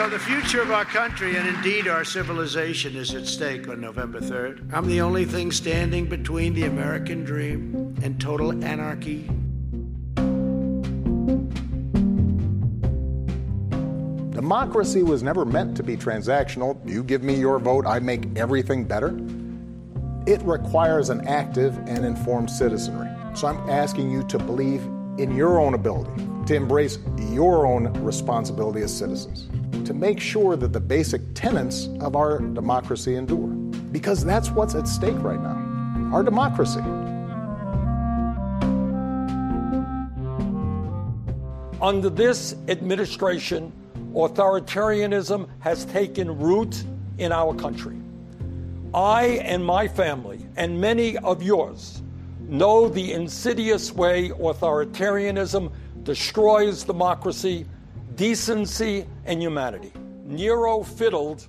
So 0.00 0.08
the 0.08 0.18
future 0.18 0.62
of 0.62 0.70
our 0.70 0.86
country 0.86 1.36
and 1.36 1.46
indeed 1.46 1.86
our 1.86 2.06
civilization 2.06 2.96
is 2.96 3.14
at 3.14 3.26
stake 3.26 3.68
on 3.68 3.82
November 3.82 4.18
3rd. 4.18 4.72
I'm 4.72 4.86
the 4.86 5.02
only 5.02 5.26
thing 5.26 5.52
standing 5.52 6.06
between 6.06 6.54
the 6.54 6.64
American 6.64 7.22
dream 7.22 7.94
and 8.02 8.18
total 8.18 8.64
anarchy. 8.64 9.28
Democracy 14.30 15.02
was 15.02 15.22
never 15.22 15.44
meant 15.44 15.76
to 15.76 15.82
be 15.82 15.98
transactional. 15.98 16.80
You 16.88 17.04
give 17.04 17.22
me 17.22 17.34
your 17.34 17.58
vote, 17.58 17.84
I 17.86 17.98
make 17.98 18.38
everything 18.38 18.84
better. 18.84 19.08
It 20.26 20.40
requires 20.44 21.10
an 21.10 21.28
active 21.28 21.76
and 21.86 22.06
informed 22.06 22.50
citizenry. 22.50 23.10
So 23.34 23.48
I'm 23.48 23.68
asking 23.68 24.10
you 24.10 24.22
to 24.28 24.38
believe 24.38 24.80
in 25.18 25.36
your 25.36 25.60
own 25.60 25.74
ability, 25.74 26.26
to 26.46 26.54
embrace 26.54 26.98
your 27.18 27.66
own 27.66 27.92
responsibility 28.02 28.80
as 28.80 28.96
citizens, 28.96 29.48
to 29.84 29.94
make 29.94 30.20
sure 30.20 30.56
that 30.56 30.72
the 30.72 30.80
basic 30.80 31.22
tenets 31.34 31.88
of 32.00 32.16
our 32.16 32.38
democracy 32.38 33.16
endure. 33.16 33.48
Because 33.92 34.24
that's 34.24 34.50
what's 34.50 34.74
at 34.74 34.86
stake 34.86 35.18
right 35.18 35.40
now 35.40 35.70
our 36.12 36.24
democracy. 36.24 36.80
Under 41.80 42.10
this 42.10 42.56
administration, 42.68 43.72
authoritarianism 44.12 45.48
has 45.60 45.84
taken 45.86 46.36
root 46.38 46.82
in 47.18 47.32
our 47.32 47.54
country. 47.54 47.96
I 48.92 49.40
and 49.44 49.64
my 49.64 49.86
family, 49.86 50.44
and 50.56 50.80
many 50.80 51.16
of 51.18 51.42
yours, 51.42 52.02
know 52.40 52.88
the 52.88 53.12
insidious 53.12 53.92
way 53.92 54.30
authoritarianism 54.30 55.72
destroys 56.02 56.82
democracy, 56.82 57.66
decency, 58.20 59.04
and 59.26 59.40
humanity. 59.40 59.92
Nero 60.26 60.82
fiddled 60.82 61.48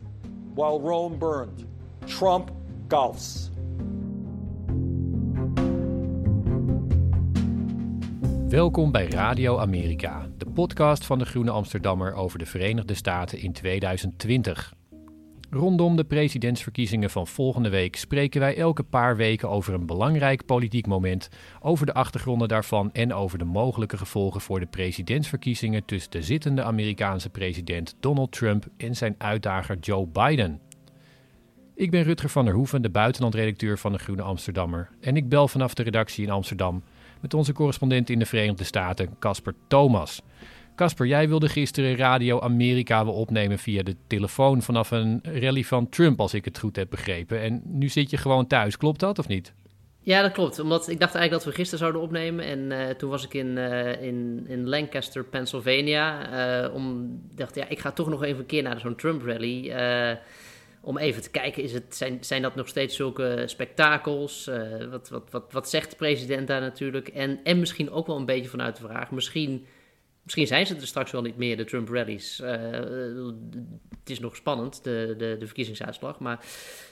while 0.55 0.79
Rome 0.79 1.17
burned. 1.17 1.65
Trump 2.05 2.51
golfs. 2.87 3.49
Welkom 8.47 8.91
bij 8.91 9.07
Radio 9.07 9.57
Amerika, 9.57 10.27
de 10.37 10.45
podcast 10.45 11.05
van 11.05 11.19
de 11.19 11.25
Groene 11.25 11.51
Amsterdammer 11.51 12.13
over 12.13 12.39
de 12.39 12.45
Verenigde 12.45 12.93
Staten 12.93 13.39
in 13.39 13.51
2020. 13.51 14.73
Rondom 15.53 15.95
de 15.95 16.03
presidentsverkiezingen 16.03 17.09
van 17.09 17.27
volgende 17.27 17.69
week 17.69 17.95
spreken 17.95 18.39
wij 18.39 18.57
elke 18.57 18.83
paar 18.83 19.15
weken 19.15 19.49
over 19.49 19.73
een 19.73 19.85
belangrijk 19.85 20.45
politiek 20.45 20.87
moment, 20.87 21.29
over 21.61 21.85
de 21.85 21.93
achtergronden 21.93 22.47
daarvan 22.47 22.91
en 22.91 23.13
over 23.13 23.37
de 23.37 23.45
mogelijke 23.45 23.97
gevolgen 23.97 24.41
voor 24.41 24.59
de 24.59 24.65
presidentsverkiezingen 24.65 25.85
tussen 25.85 26.11
de 26.11 26.21
zittende 26.21 26.63
Amerikaanse 26.63 27.29
president 27.29 27.95
Donald 27.99 28.31
Trump 28.31 28.67
en 28.77 28.95
zijn 28.95 29.15
uitdager 29.17 29.77
Joe 29.79 30.07
Biden. 30.07 30.59
Ik 31.75 31.91
ben 31.91 32.03
Rutger 32.03 32.29
van 32.29 32.45
der 32.45 32.53
Hoeven, 32.53 32.81
de 32.81 32.89
buitenlandredacteur 32.89 33.77
van 33.77 33.91
de 33.91 33.99
Groene 33.99 34.21
Amsterdammer, 34.21 34.89
en 35.01 35.15
ik 35.15 35.29
bel 35.29 35.47
vanaf 35.47 35.73
de 35.73 35.83
redactie 35.83 36.25
in 36.25 36.31
Amsterdam 36.31 36.83
met 37.21 37.33
onze 37.33 37.53
correspondent 37.53 38.09
in 38.09 38.19
de 38.19 38.25
Verenigde 38.25 38.63
Staten, 38.63 39.15
Casper 39.19 39.53
Thomas. 39.67 40.21
Casper, 40.75 41.07
jij 41.07 41.27
wilde 41.27 41.49
gisteren 41.49 41.95
Radio 41.95 42.39
Amerika 42.39 43.05
wel 43.05 43.13
opnemen 43.13 43.59
via 43.59 43.83
de 43.83 43.95
telefoon 44.07 44.61
vanaf 44.61 44.91
een 44.91 45.19
rally 45.23 45.63
van 45.63 45.89
Trump, 45.89 46.19
als 46.19 46.33
ik 46.33 46.45
het 46.45 46.59
goed 46.59 46.75
heb 46.75 46.89
begrepen. 46.89 47.41
En 47.41 47.61
nu 47.65 47.89
zit 47.89 48.09
je 48.09 48.17
gewoon 48.17 48.47
thuis, 48.47 48.77
klopt 48.77 48.99
dat 48.99 49.19
of 49.19 49.27
niet? 49.27 49.53
Ja, 50.03 50.21
dat 50.21 50.31
klopt. 50.31 50.59
Omdat 50.59 50.87
ik 50.87 50.99
dacht 50.99 51.15
eigenlijk 51.15 51.43
dat 51.43 51.53
we 51.53 51.59
gisteren 51.59 51.79
zouden 51.79 52.01
opnemen. 52.01 52.45
En 52.45 52.71
eh, 52.71 52.95
toen 52.95 53.09
was 53.09 53.25
ik 53.25 53.33
in, 53.33 53.57
eh, 53.57 54.01
in, 54.01 54.45
in 54.47 54.69
Lancaster, 54.69 55.23
Pennsylvania. 55.23 56.29
eh 56.63 56.73
om 56.73 57.19
dacht, 57.35 57.55
ja, 57.55 57.67
ik 57.67 57.79
ga 57.79 57.91
toch 57.91 58.09
nog 58.09 58.23
even 58.23 58.39
een 58.39 58.45
keer 58.45 58.63
naar 58.63 58.79
zo'n 58.79 58.95
Trump 58.95 59.25
rally. 59.25 59.73
om 60.81 60.97
even 60.97 61.21
te 61.21 61.29
kijken, 61.29 61.63
is 61.63 61.73
het, 61.73 61.95
zijn, 61.95 62.17
zijn 62.21 62.41
dat 62.41 62.55
nog 62.55 62.67
steeds 62.67 62.95
zulke 62.95 63.43
spektakels? 63.45 64.49
Wat, 64.89 65.09
wat, 65.09 65.27
wat, 65.31 65.51
wat 65.51 65.69
zegt 65.69 65.89
de 65.89 65.95
president 65.95 66.47
daar 66.47 66.61
natuurlijk? 66.61 67.07
En, 67.07 67.39
en 67.43 67.59
misschien 67.59 67.91
ook 67.91 68.07
wel 68.07 68.17
een 68.17 68.25
beetje 68.25 68.49
vanuit 68.49 68.75
de 68.75 68.83
vraag, 68.87 69.11
misschien, 69.11 69.65
misschien 70.35 70.47
zijn 70.47 70.65
ze 70.65 70.75
er 70.81 70.87
straks 70.87 71.11
wel 71.11 71.21
niet 71.21 71.37
meer, 71.37 71.57
de 71.57 71.63
Trump 71.63 71.89
rallies. 71.89 72.41
Eh, 72.41 72.51
het 73.99 74.09
is 74.09 74.19
nog 74.19 74.35
spannend, 74.35 74.83
de, 74.83 75.15
de, 75.17 75.35
de 75.39 75.45
verkiezingsuitslag. 75.45 76.19
Maar 76.19 76.37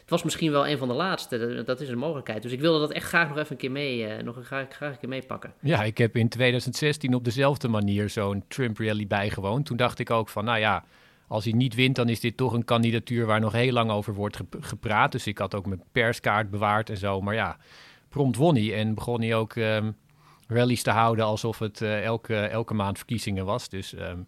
het 0.02 0.10
was 0.10 0.24
misschien 0.24 0.52
wel 0.52 0.68
een 0.68 0.78
van 0.78 0.88
de 0.88 0.94
laatste. 0.94 1.64
Dat 1.66 1.82
is 1.82 1.90
een 1.90 1.98
mogelijkheid. 1.98 2.42
Dus 2.42 2.52
ik 2.52 2.60
wilde 2.60 2.80
dat 2.80 2.92
echt 2.92 3.08
graag 3.08 3.28
nog 3.28 3.38
even 3.38 3.52
een 3.52 3.58
keer 3.58 3.72
mee, 3.72 4.06
eh, 4.06 4.24
nog 4.24 4.36
een, 4.36 4.44
graag, 4.44 4.68
graag 4.70 4.92
een 4.92 5.00
keer 5.00 5.10
meepakken. 5.10 5.54
Ja, 5.62 5.84
ik 5.84 5.98
heb 5.98 6.16
in 6.16 6.30
2016 6.30 7.14
op 7.14 7.24
dezelfde 7.24 7.68
manier 7.68 8.10
zo'n 8.10 8.44
Trump 8.48 8.78
rally 8.78 9.08
bijgewoond. 9.08 9.66
Toen 9.66 9.78
dacht 9.78 10.00
ik 10.00 10.10
ook 10.10 10.30
van, 10.30 10.46
nou 10.46 10.60
ja, 10.60 10.84
als 11.28 11.44
hij 11.44 11.54
niet 11.54 11.76
wint, 11.76 11.96
dan 11.96 12.10
is 12.10 12.20
dit 12.20 12.38
toch 12.38 12.54
een 12.54 12.66
kandidatuur 12.66 13.26
waar 13.26 13.40
nog 13.40 13.52
heel 13.52 13.72
lang 13.74 13.92
over 13.92 14.14
wordt 14.14 14.36
gep- 14.36 14.58
gepraat. 14.60 15.12
Dus 15.12 15.28
ik 15.28 15.38
had 15.38 15.56
ook 15.56 15.66
mijn 15.66 15.84
perskaart 15.92 16.50
bewaard 16.50 16.90
en 16.90 16.98
zo. 16.98 17.22
Maar 17.22 17.34
ja, 17.36 17.58
prompt 18.10 18.38
won 18.38 18.56
hij 18.56 18.76
en 18.76 18.94
begon 18.94 19.22
hij 19.22 19.36
ook 19.36 19.56
ehm 19.56 19.92
rallies 20.50 20.84
te 20.84 20.90
houden 20.90 21.26
alsof 21.26 21.60
het 21.60 21.82
eh, 21.82 22.04
elke, 22.04 22.36
elke 22.36 22.74
maand 22.74 22.98
verkiezingen 22.98 23.46
was. 23.46 23.70
Dus, 23.70 23.94
ehm, 23.94 24.20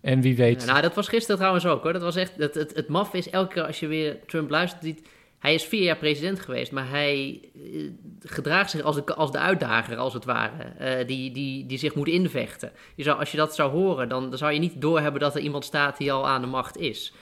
en 0.00 0.20
wie 0.20 0.36
weet... 0.36 0.66
Nou, 0.66 0.82
dat 0.82 0.94
was 0.94 1.08
gisteren 1.08 1.36
trouwens 1.36 1.66
ook 1.66 1.82
hoor. 1.82 1.92
Dat 1.92 2.02
was 2.02 2.16
echt, 2.16 2.38
dat, 2.38 2.54
het, 2.54 2.74
het 2.74 2.88
maf 2.88 3.14
is 3.14 3.30
elke 3.30 3.54
keer 3.54 3.66
als 3.66 3.80
je 3.80 3.86
weer 3.86 4.18
Trump 4.26 4.50
luistert. 4.50 5.00
hij 5.38 5.54
is 5.54 5.64
vier 5.64 5.82
jaar 5.82 5.96
president 5.96 6.40
geweest, 6.40 6.72
maar 6.72 6.88
hij 6.88 7.40
eh, 7.54 7.90
gedraagt 8.20 8.70
zich 8.70 8.82
als 8.82 8.96
de, 8.96 9.14
als 9.14 9.32
de 9.32 9.38
uitdager, 9.38 9.96
als 9.96 10.12
het 10.14 10.24
ware. 10.24 10.62
eh, 10.62 11.06
die, 11.06 11.32
die, 11.32 11.66
die 11.66 11.78
zich 11.78 11.94
moet 11.94 12.08
invechten. 12.08 12.72
Je 12.94 13.02
zou, 13.02 13.18
als 13.18 13.30
je 13.30 13.36
dat 13.36 13.54
zou 13.54 13.70
horen, 13.70 14.08
dan, 14.08 14.28
dan 14.28 14.38
zou 14.38 14.52
je 14.52 14.58
niet 14.58 14.80
doorhebben 14.80 15.20
dat 15.20 15.34
er 15.34 15.40
iemand 15.40 15.64
staat 15.64 15.96
die 15.96 16.12
al 16.12 16.28
aan 16.28 16.40
de 16.40 16.46
macht 16.46 16.76
is. 16.76 17.12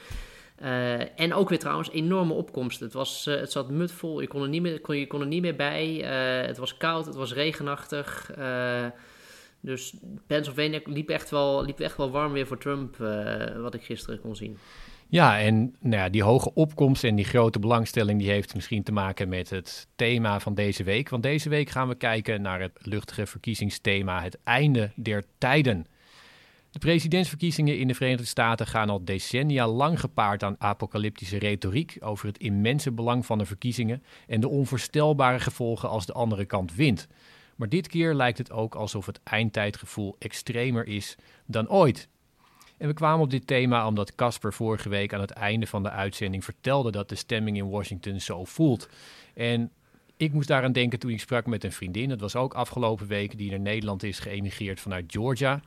Eh, 0.57 1.21
en 1.21 1.35
ook 1.35 1.49
weer 1.49 1.59
trouwens 1.59 1.91
enorme 1.91 2.33
opkomst. 2.33 2.81
Het, 2.81 2.93
was, 2.93 3.27
eh, 3.27 3.35
het 3.41 3.53
zat 3.53 3.71
mutvol, 3.71 4.21
je 4.21 4.27
kon 4.27 4.43
er 4.43 4.49
niet 4.49 4.63
meer, 4.63 4.81
kon, 4.81 4.97
je 4.97 5.07
kon 5.07 5.21
er 5.21 5.27
niet 5.27 5.43
meer 5.43 5.57
bij. 5.57 6.03
Eh, 6.03 6.47
het 6.47 6.57
was 6.57 6.77
koud, 6.77 7.07
het 7.07 7.15
was 7.15 7.33
regenachtig. 7.33 8.31
dus 9.61 9.95
Pennsylvania 10.27 10.81
liep 10.85 11.09
echt, 11.09 11.31
wel, 11.31 11.65
liep 11.65 11.81
echt 11.81 11.97
wel 11.97 12.11
warm 12.11 12.33
weer 12.33 12.47
voor 12.47 12.59
Trump, 12.59 12.97
wat 13.57 13.75
ik 13.75 13.83
gisteren 13.83 14.21
kon 14.21 14.37
zien. 14.37 14.59
Ja, 15.09 15.41
en 15.41 15.77
nou 15.81 16.03
ja, 16.03 16.09
die 16.09 16.23
hoge 16.23 16.55
opkomst 16.55 17.05
en 17.05 17.15
die 17.15 17.25
grote 17.25 17.59
belangstelling... 17.59 18.19
die 18.19 18.31
heeft 18.31 18.55
misschien 18.55 18.83
te 18.83 18.93
maken 18.93 19.29
met 19.29 19.51
het 19.51 19.87
thema 19.97 20.41
van 20.41 20.55
deze 20.55 20.85
week. 20.85 21.09
Want 21.09 21.23
deze 21.23 21.49
week 21.49 21.71
gaan 21.71 21.89
we 21.89 21.95
kijken 21.95 22.43
naar 22.43 22.61
het 22.61 22.79
luchtige 22.79 23.27
verkiezingsthema... 23.27 24.23
het 24.23 24.39
einde 24.45 24.91
der 24.95 25.25
tijden. 25.39 25.87
De 26.77 26.87
presidentsverkiezingen 26.87 27.79
in 27.79 27.89
de 27.89 27.95
Verenigde 27.95 28.27
Staten 28.27 28.67
gaan 28.67 28.91
al 28.91 29.05
decennia 29.05 29.69
lang 29.69 30.01
gepaard 30.01 30.43
aan 30.43 30.57
apocalyptische 30.59 31.39
retoriek 31.39 31.97
over 32.01 32.27
het 32.27 32.39
immense 32.39 32.93
belang 32.93 33.27
van 33.27 33.39
de 33.39 33.47
verkiezingen 33.47 34.03
en 34.27 34.41
de 34.41 34.49
onvoorstelbare 34.49 35.41
gevolgen 35.41 35.89
als 35.89 36.07
de 36.07 36.13
andere 36.13 36.45
kant 36.45 36.75
wint. 36.75 37.09
Maar 37.57 37.69
dit 37.69 37.89
keer 37.89 38.15
lijkt 38.15 38.39
het 38.39 38.53
ook 38.53 38.75
alsof 38.75 39.07
het 39.07 39.21
eindtijdgevoel 39.25 40.17
extremer 40.19 40.87
is 40.87 41.17
dan 41.47 41.71
ooit. 41.71 42.09
En 42.79 42.89
we 42.89 42.95
kwamen 42.95 43.25
op 43.25 43.31
dit 43.31 43.47
thema 43.47 43.87
omdat 43.87 44.15
Casper 44.15 44.53
vorige 44.53 44.89
week 44.89 45.15
aan 45.15 45.21
het 45.21 45.31
einde 45.31 45.67
van 45.67 45.83
de 45.83 45.91
uitzending 45.91 46.45
vertelde 46.45 46.91
dat 46.91 47.09
de 47.09 47.15
stemming 47.15 47.57
in 47.57 47.71
Washington 47.71 48.21
zo 48.21 48.45
voelt. 48.45 48.89
En 49.35 49.71
ik 50.17 50.33
moest 50.33 50.49
daaraan 50.49 50.73
denken 50.73 50.99
toen 50.99 51.11
ik 51.11 51.21
sprak 51.21 51.47
met 51.47 51.65
een 51.65 51.73
vriendin. 51.73 52.09
Dat 52.09 52.21
was 52.21 52.37
ook 52.37 52.55
afgelopen 52.55 53.07
week 53.07 53.39
die 53.39 53.51
naar 53.51 53.61
Nederland 53.61 54.03
is 54.03 54.19
geëmigreerd 54.19 54.81
vanuit 54.81 55.05
Georgia. 55.13 55.63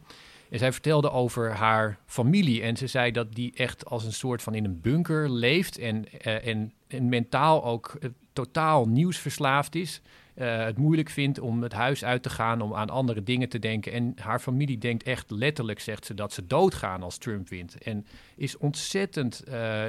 En 0.49 0.59
zij 0.59 0.71
vertelde 0.71 1.11
over 1.11 1.51
haar 1.51 1.99
familie. 2.05 2.61
En 2.61 2.77
ze 2.77 2.87
zei 2.87 3.11
dat 3.11 3.33
die 3.33 3.51
echt 3.55 3.85
als 3.85 4.05
een 4.05 4.13
soort 4.13 4.41
van 4.41 4.55
in 4.55 4.65
een 4.65 4.81
bunker 4.81 5.31
leeft. 5.31 5.77
En, 5.77 6.05
eh, 6.21 6.47
en, 6.47 6.73
en 6.87 7.09
mentaal 7.09 7.63
ook 7.65 7.97
eh, 7.99 8.09
totaal 8.33 8.87
nieuwsverslaafd 8.87 9.75
is. 9.75 10.01
uh, 10.35 10.63
het 10.63 10.77
moeilijk 10.77 11.09
vindt 11.09 11.39
om 11.39 11.63
het 11.63 11.73
huis 11.73 12.03
uit 12.03 12.23
te 12.23 12.29
gaan, 12.29 12.61
om 12.61 12.73
aan 12.73 12.89
andere 12.89 13.23
dingen 13.23 13.49
te 13.49 13.59
denken. 13.59 13.91
En 13.91 14.13
haar 14.21 14.39
familie 14.39 14.77
denkt 14.77 15.03
echt 15.03 15.31
letterlijk, 15.31 15.79
zegt 15.79 16.05
ze, 16.05 16.13
dat 16.13 16.33
ze 16.33 16.47
doodgaan 16.47 17.03
als 17.03 17.17
Trump 17.17 17.49
wint. 17.49 17.77
En 17.77 18.05
is 18.35 18.57
ontzettend, 18.57 19.43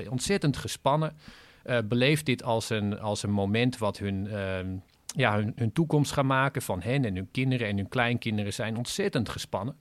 ontzettend 0.09 0.57
gespannen. 0.57 1.17
Beleeft 1.85 2.27
dit 2.27 2.43
als 2.43 2.71
een, 2.71 3.01
als 3.01 3.23
een 3.23 3.31
moment 3.31 3.79
wat 3.79 3.99
hun, 3.99 4.27
ehm, 4.27 4.69
ja, 5.07 5.37
hun, 5.37 5.53
hun 5.57 5.73
toekomst 5.73 6.13
gaat 6.13 6.25
maken 6.25 6.63
van 6.63 6.83
hen 6.83 7.05
en 7.05 7.15
hun 7.15 7.29
kinderen 7.31 7.69
en 7.69 7.77
hun 7.77 7.89
kleinkinderen 7.89 8.53
zijn 8.53 8.77
ontzettend 8.77 9.29
gespannen. 9.29 9.77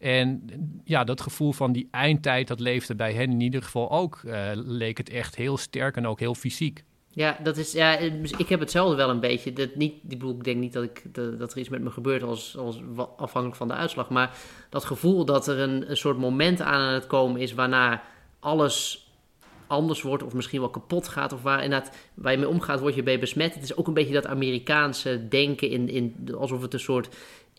En 0.00 0.42
ja, 0.84 1.04
dat 1.04 1.20
gevoel 1.20 1.52
van 1.52 1.72
die 1.72 1.88
eindtijd, 1.90 2.48
dat 2.48 2.60
leefde 2.60 2.94
bij 2.94 3.12
hen 3.12 3.30
in 3.30 3.40
ieder 3.40 3.62
geval 3.62 3.90
ook. 3.90 4.20
leek 4.54 4.98
het 4.98 5.10
echt 5.10 5.36
heel 5.36 5.56
sterk 5.56 5.96
en 5.96 6.06
ook 6.06 6.20
heel 6.20 6.34
fysiek. 6.34 6.84
Ja, 7.12 7.38
dat 7.42 7.56
is, 7.56 7.72
ja, 7.72 7.98
ik 8.36 8.48
heb 8.48 8.60
hetzelfde 8.60 8.96
wel 8.96 9.10
een 9.10 9.20
beetje. 9.20 9.52
Dat 9.52 9.74
niet, 9.74 9.94
ik 10.08 10.44
denk 10.44 10.58
niet 10.58 10.72
dat, 10.72 10.82
ik, 10.82 11.14
dat, 11.14 11.52
er 11.52 11.58
iets 11.58 11.68
met 11.68 11.82
me 11.82 11.90
gebeurt 11.90 12.22
als, 12.22 12.56
als 12.56 12.80
afhankelijk 12.96 13.56
van 13.56 13.68
de 13.68 13.74
uitslag. 13.74 14.08
Maar 14.08 14.36
dat 14.68 14.84
gevoel 14.84 15.24
dat 15.24 15.48
er 15.48 15.58
een, 15.58 15.90
een 15.90 15.96
soort 15.96 16.18
moment 16.18 16.60
aan 16.60 16.92
het 16.94 17.06
komen 17.06 17.40
is 17.40 17.54
waarna 17.54 18.02
alles 18.40 19.08
anders 19.66 20.02
wordt 20.02 20.22
of 20.22 20.34
misschien 20.34 20.60
wel 20.60 20.70
kapot 20.70 21.08
gaat. 21.08 21.32
Of 21.32 21.42
waar, 21.42 21.64
inderdaad, 21.64 21.96
waar 22.14 22.32
je 22.32 22.38
mee 22.38 22.48
omgaat, 22.48 22.80
word 22.80 22.94
je 22.94 23.02
bij 23.02 23.18
besmet. 23.18 23.54
Het 23.54 23.62
is 23.62 23.76
ook 23.76 23.86
een 23.86 23.94
beetje 23.94 24.14
dat 24.14 24.26
Amerikaanse 24.26 25.28
denken 25.28 25.68
in, 25.68 25.88
in 25.88 26.34
alsof 26.38 26.62
het 26.62 26.72
een 26.72 26.80
soort 26.80 27.08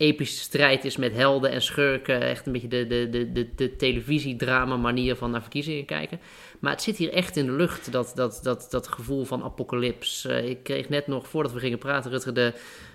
epische 0.02 0.40
strijd 0.40 0.86
is 0.86 0.98
met 0.98 1.14
helden 1.14 1.52
en 1.52 1.62
schurken. 1.62 2.22
Echt 2.22 2.46
een 2.46 2.52
beetje 2.52 2.68
de, 2.68 2.88
de, 2.88 3.10
de, 3.10 3.32
de, 3.32 3.50
de 3.56 3.76
televisiedrama 3.76 4.78
manier 4.78 5.16
van 5.16 5.32
naar 5.32 5.42
verkiezingen 5.42 5.86
kijken. 5.86 6.20
Maar 6.60 6.72
het 6.72 6.82
zit 6.82 6.98
hier 6.98 7.14
echt 7.14 7.38
in 7.38 7.46
de 7.46 7.52
lucht, 7.52 7.92
dat, 7.92 8.12
dat, 8.16 8.40
dat, 8.44 8.68
dat 8.70 8.88
gevoel 8.88 9.26
van 9.26 9.44
apocalyps. 9.44 10.26
Uh, 10.26 10.50
ik 10.50 10.64
kreeg 10.64 10.90
net 10.90 11.08
nog, 11.08 11.28
voordat 11.28 11.54
we 11.54 11.60
gingen 11.60 11.78
praten, 11.78 12.12
Rutger, 12.12 12.34
de, 12.34 12.54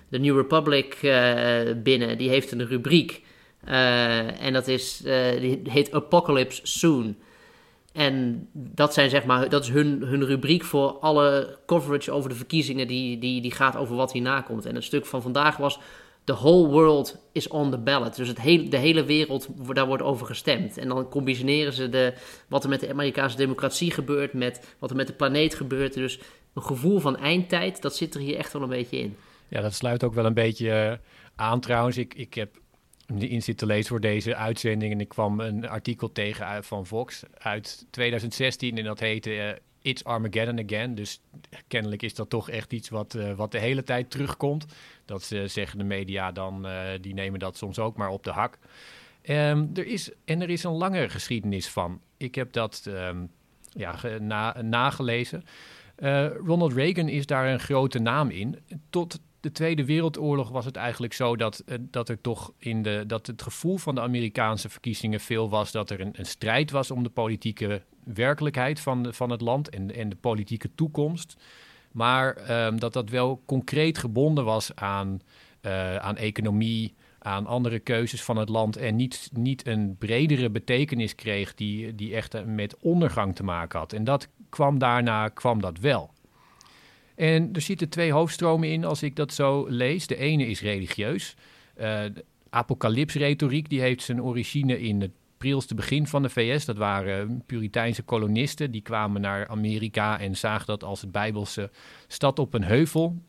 de 0.09 0.19
New 0.19 0.35
Republic 0.35 0.99
uh, 1.01 1.59
binnen. 1.83 2.17
Die 2.17 2.29
heeft 2.29 2.51
een 2.51 2.67
rubriek. 2.67 3.21
Uh, 3.67 4.41
en 4.41 4.53
dat 4.53 4.67
is, 4.67 4.97
die 5.39 5.61
heet 5.69 5.91
Apocalypse 5.91 6.61
Soon. 6.63 7.17
En 7.93 8.47
dat, 8.53 8.93
zijn, 8.93 9.09
zeg 9.09 9.25
maar, 9.25 9.49
dat 9.49 9.63
is 9.63 9.69
hun, 9.69 10.01
hun 10.01 10.25
rubriek 10.25 10.63
voor 10.63 10.91
alle 10.91 11.57
coverage 11.65 12.11
over 12.11 12.29
de 12.29 12.35
verkiezingen. 12.35 12.87
Die, 12.87 13.19
die, 13.19 13.41
die 13.41 13.51
gaat 13.51 13.75
over 13.75 13.95
wat 13.95 14.11
hierna 14.11 14.41
komt. 14.41 14.65
En 14.65 14.75
het 14.75 14.83
stuk 14.83 15.05
van 15.05 15.21
vandaag 15.21 15.57
was 15.57 15.79
the 16.27 16.33
whole 16.33 16.67
world 16.67 17.17
is 17.31 17.47
on 17.47 17.71
the 17.71 17.77
ballot. 17.77 18.15
Dus 18.15 18.27
het 18.27 18.41
hele, 18.41 18.69
de 18.69 18.77
hele 18.77 19.03
wereld, 19.03 19.47
daar 19.73 19.87
wordt 19.87 20.03
over 20.03 20.25
gestemd. 20.25 20.77
En 20.77 20.87
dan 20.87 21.09
combineren 21.09 21.73
ze 21.73 21.89
de, 21.89 22.13
wat 22.47 22.63
er 22.63 22.69
met 22.69 22.79
de 22.79 22.89
Amerikaanse 22.89 23.37
democratie 23.37 23.91
gebeurt 23.91 24.33
met 24.33 24.75
wat 24.79 24.89
er 24.89 24.95
met 24.95 25.07
de 25.07 25.13
planeet 25.13 25.55
gebeurt. 25.55 25.93
Dus 25.93 26.19
een 26.53 26.63
gevoel 26.63 26.99
van 26.99 27.17
eindtijd, 27.17 27.81
dat 27.81 27.95
zit 27.95 28.15
er 28.15 28.21
hier 28.21 28.37
echt 28.37 28.53
wel 28.53 28.61
een 28.61 28.69
beetje 28.69 28.97
in. 28.97 29.15
Ja, 29.47 29.61
dat 29.61 29.73
sluit 29.73 30.03
ook 30.03 30.13
wel 30.13 30.25
een 30.25 30.33
beetje 30.33 30.67
uh, 30.67 31.09
aan 31.35 31.59
trouwens. 31.59 31.97
Ik, 31.97 32.13
ik 32.13 32.33
heb 32.33 32.59
in 33.17 33.43
zitten 33.43 33.67
lezen 33.67 33.87
voor 33.87 33.99
deze 33.99 34.35
uitzending 34.35 34.91
en 34.91 35.01
ik 35.01 35.09
kwam 35.09 35.39
een 35.39 35.67
artikel 35.67 36.11
tegen 36.11 36.63
van 36.63 36.85
Vox 36.85 37.23
uit 37.37 37.85
2016 37.89 38.77
en 38.77 38.83
dat 38.83 38.99
heette 38.99 39.35
uh, 39.35 39.49
It's 39.87 40.03
Armageddon 40.03 40.59
Again. 40.59 40.95
Dus 40.95 41.21
kennelijk 41.67 42.01
is 42.01 42.13
dat 42.13 42.29
toch 42.29 42.49
echt 42.49 42.73
iets 42.73 42.89
wat, 42.89 43.15
uh, 43.15 43.33
wat 43.33 43.51
de 43.51 43.59
hele 43.59 43.83
tijd 43.83 44.11
terugkomt. 44.11 44.65
Dat 45.05 45.29
uh, 45.33 45.47
zeggen 45.47 45.77
de 45.77 45.83
media 45.83 46.31
dan, 46.31 46.65
uh, 46.65 46.81
die 47.01 47.13
nemen 47.13 47.39
dat 47.39 47.57
soms 47.57 47.79
ook 47.79 47.97
maar 47.97 48.09
op 48.09 48.23
de 48.23 48.31
hak. 48.31 48.57
Um, 49.29 49.69
er 49.73 49.85
is, 49.85 50.11
en 50.25 50.41
er 50.41 50.49
is 50.49 50.63
een 50.63 50.71
lange 50.71 51.09
geschiedenis 51.09 51.67
van. 51.67 52.01
Ik 52.17 52.35
heb 52.35 52.53
dat 52.53 52.85
um, 52.87 53.29
ja, 53.69 53.95
na, 54.19 54.61
nagelezen. 54.61 55.43
Ronald 56.45 56.73
Reagan 56.73 57.07
is 57.07 57.25
daar 57.25 57.47
een 57.47 57.59
grote 57.59 57.99
naam 57.99 58.29
in. 58.29 58.59
Tot 58.89 59.19
de 59.39 59.51
Tweede 59.51 59.85
Wereldoorlog 59.85 60.49
was 60.49 60.65
het 60.65 60.75
eigenlijk 60.75 61.13
zo 61.13 61.35
dat, 61.35 61.63
dat 61.79 62.09
er 62.09 62.21
toch 62.21 62.51
in 62.57 62.81
de 62.81 63.03
dat 63.07 63.27
het 63.27 63.41
gevoel 63.41 63.77
van 63.77 63.95
de 63.95 64.01
Amerikaanse 64.01 64.69
verkiezingen 64.69 65.19
veel 65.19 65.49
was 65.49 65.71
dat 65.71 65.89
er 65.89 66.01
een, 66.01 66.13
een 66.13 66.25
strijd 66.25 66.71
was 66.71 66.91
om 66.91 67.03
de 67.03 67.09
politieke 67.09 67.81
werkelijkheid 68.03 68.79
van, 68.79 69.13
van 69.13 69.29
het 69.29 69.41
land 69.41 69.69
en, 69.69 69.95
en 69.95 70.09
de 70.09 70.15
politieke 70.15 70.69
toekomst. 70.75 71.35
Maar 71.91 72.65
um, 72.65 72.79
dat 72.79 72.93
dat 72.93 73.09
wel 73.09 73.41
concreet 73.45 73.97
gebonden 73.97 74.45
was 74.45 74.75
aan, 74.75 75.19
uh, 75.61 75.95
aan 75.95 76.17
economie, 76.17 76.95
aan 77.19 77.45
andere 77.45 77.79
keuzes 77.79 78.23
van 78.23 78.37
het 78.37 78.49
land. 78.49 78.77
En 78.77 78.95
niet, 78.95 79.29
niet 79.33 79.67
een 79.67 79.95
bredere 79.97 80.49
betekenis 80.49 81.15
kreeg 81.15 81.53
die, 81.53 81.95
die 81.95 82.15
echt 82.15 82.45
met 82.45 82.77
ondergang 82.77 83.35
te 83.35 83.43
maken 83.43 83.79
had. 83.79 83.93
En 83.93 84.03
dat 84.03 84.27
kwam 84.49 84.77
daarna 84.77 85.27
kwam 85.27 85.61
dat 85.61 85.77
wel. 85.79 86.11
En 87.17 87.49
er 87.53 87.61
zitten 87.61 87.89
twee 87.89 88.11
hoofdstromen 88.11 88.71
in 88.71 88.85
als 88.85 89.03
ik 89.03 89.15
dat 89.15 89.33
zo 89.33 89.65
lees. 89.69 90.07
De 90.07 90.15
ene 90.15 90.47
is 90.47 90.61
religieus. 90.61 91.35
Uh, 91.79 92.03
apocalypsretoriek 92.49 93.69
die 93.69 93.81
heeft 93.81 94.03
zijn 94.03 94.23
origine 94.23 94.81
in 94.81 95.01
het 95.01 95.11
prilste 95.37 95.75
begin 95.75 96.07
van 96.07 96.21
de 96.21 96.29
VS. 96.29 96.65
Dat 96.65 96.77
waren 96.77 97.43
Puriteinse 97.45 98.03
kolonisten. 98.03 98.71
Die 98.71 98.81
kwamen 98.81 99.21
naar 99.21 99.47
Amerika 99.47 100.19
en 100.19 100.37
zagen 100.37 100.65
dat 100.65 100.83
als 100.83 101.01
het 101.01 101.11
Bijbelse 101.11 101.71
stad 102.07 102.39
op 102.39 102.53
een 102.53 102.63
heuvel. 102.63 103.21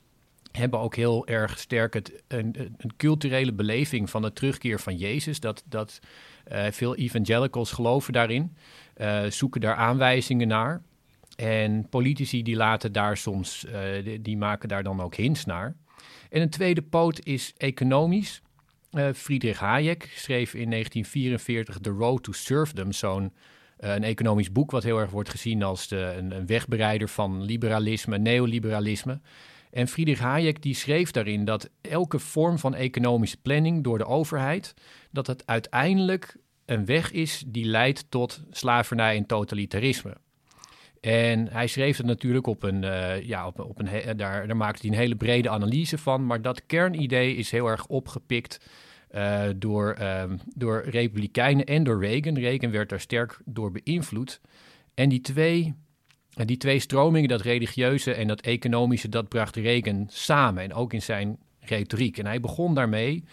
Hebben 0.53 0.81
ook 0.81 0.97
heel 0.97 1.27
erg 1.27 1.59
sterk 1.59 1.95
het, 1.95 2.23
een, 2.27 2.77
culturele 2.97 3.53
beleving 3.53 4.11
van 4.11 4.23
de 4.23 4.33
terugkeer 4.33 4.81
van 4.81 4.97
Jezus. 4.97 5.41
Dat, 5.41 5.65
dat 5.67 5.99
uh, 6.53 6.67
veel 6.71 6.97
evangelicals 6.97 7.73
geloven 7.73 8.13
daarin, 8.13 8.57
zoeken 9.29 9.61
daar 9.61 9.75
aanwijzingen 9.75 10.49
naar. 10.49 10.83
En 11.39 11.89
politici 11.89 12.43
die 12.43 12.57
laten 12.57 12.93
daar 12.93 13.17
soms, 13.17 13.65
uh, 13.65 14.19
die, 14.21 14.37
maken 14.37 14.69
daar 14.69 14.83
dan 14.83 15.01
ook 15.01 15.15
hints 15.15 15.45
naar. 15.45 15.77
En 16.31 16.41
een 16.41 16.51
tweede 16.51 16.83
poot 16.83 17.25
is 17.25 17.55
economisch. 17.57 18.43
Uh, 18.93 19.09
Friedrich 19.15 19.59
Hayek 19.59 20.13
schreef 20.15 20.55
in 20.55 20.71
1944 20.71 21.79
The 21.79 21.91
Road 21.91 22.23
to 22.23 22.33
Serfdom, 22.33 22.93
zo'n 22.93 23.33
uh, 23.81 23.95
een 23.95 24.05
economisch 24.05 24.53
boek 24.53 24.71
wat 24.71 24.83
heel 24.83 24.99
erg 24.99 25.11
wordt 25.11 25.29
gezien 25.29 25.63
als 25.63 25.89
de, 25.89 26.15
een, 26.19 26.31
een, 26.31 26.47
wegbereider 26.47 27.09
van 27.09 27.43
liberalisme, 27.43 28.19
neoliberalisme. 28.19 29.21
En 29.71 29.89
Friedrich 29.89 30.19
Hayek 30.19 30.63
die 30.63 30.75
schreef 30.75 31.11
daarin 31.11 31.45
dat 31.45 31.71
elke 31.81 32.19
vorm 32.19 32.59
van 32.59 32.75
economische 32.75 33.41
planning 33.41 33.85
door 33.85 33.99
de 33.99 34.07
overheid, 34.07 34.75
dat 35.11 35.27
het 35.27 35.47
uiteindelijk 35.47 36.37
een 36.65 36.85
weg 36.85 37.13
is 37.13 37.45
die 37.47 37.65
leidt 37.65 38.05
tot 38.09 38.43
slavernij 38.51 39.17
en 39.17 39.27
totalitarisme. 39.27 40.17
En 41.01 41.49
hij 41.49 41.67
schreef 41.67 41.97
het 41.97 42.07
natuurlijk 42.07 42.47
op 42.47 42.63
een, 42.63 42.83
uh, 42.83 43.23
ja, 43.23 43.47
op, 43.47 43.61
op 43.61 43.79
een 43.79 44.17
daar, 44.17 44.47
daar 44.47 44.57
maakte 44.57 44.87
hij 44.87 44.91
een 44.91 45.03
hele 45.03 45.17
brede 45.17 45.49
analyse 45.49 45.99
van. 45.99 46.27
Maar 46.27 46.43
dat 46.43 46.67
kernidee 46.67 47.35
is 47.35 47.51
heel 47.51 47.67
erg 47.67 47.87
opgepikt 47.87 48.61
uh, 49.15 49.43
door, 49.57 49.97
uh, 50.01 50.25
door 50.55 50.83
Republikeinen 50.85 51.65
en 51.65 51.85
door 51.85 52.01
Reagan. 52.01 52.39
Reagan 52.39 52.71
werd 52.71 52.89
daar 52.89 53.01
sterk 53.01 53.41
door 53.45 53.73
beïnvloed. 53.73 54.41
En 54.95 55.09
die 55.09 55.21
twee, 55.21 55.75
die 56.45 56.57
twee 56.57 56.81
stromingen, 56.81 57.29
dat 57.29 57.41
religieuze 57.41 58.15
en 58.15 58.29
dat 58.29 58.41
economische, 58.41 59.09
dat 59.09 59.29
bracht 59.29 59.57
Reagan 59.57 60.07
samen. 60.09 60.63
En 60.63 60.75
ook 60.75 60.93
in 60.93 61.03
zijn 61.03 61.39
retoriek. 61.61 62.19
En 62.19 62.27
hij 62.27 62.41
begon 62.41 62.75
daarmee 62.75 63.25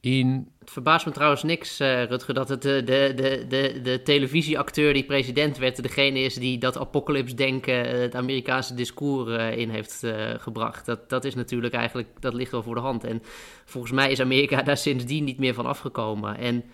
in... 0.00 0.48
Het 0.58 0.70
verbaast 0.70 1.06
me 1.06 1.12
trouwens 1.12 1.42
niks, 1.42 1.80
uh, 1.80 2.04
Rutger, 2.04 2.34
dat 2.34 2.48
het 2.48 2.62
de, 2.62 2.82
de, 2.84 3.12
de, 3.16 3.44
de, 3.48 3.80
de 3.82 4.02
televisieacteur 4.02 4.92
die 4.92 5.04
president 5.04 5.58
werd, 5.58 5.82
degene 5.82 6.18
is 6.18 6.34
die 6.34 6.58
dat 6.58 6.78
apocalypse-denken, 6.78 7.86
eh, 7.86 8.00
het 8.00 8.14
Amerikaanse 8.14 8.74
discours 8.74 9.56
in 9.56 9.68
heeft 9.68 10.06
gebracht. 10.36 10.86
Dat, 10.86 11.08
dat 11.08 11.24
is 11.24 11.34
natuurlijk 11.34 11.74
eigenlijk, 11.74 12.08
dat 12.20 12.34
ligt 12.34 12.50
wel 12.50 12.62
voor 12.62 12.74
de 12.74 12.80
hand. 12.80 13.04
En 13.04 13.22
volgens 13.64 13.92
mij 13.92 14.10
is 14.10 14.20
Amerika 14.20 14.62
daar 14.70 14.76
sindsdien 14.76 15.24
niet 15.24 15.38
meer 15.38 15.54
van 15.54 15.66
afgekomen. 15.66 16.38
En 16.38 16.64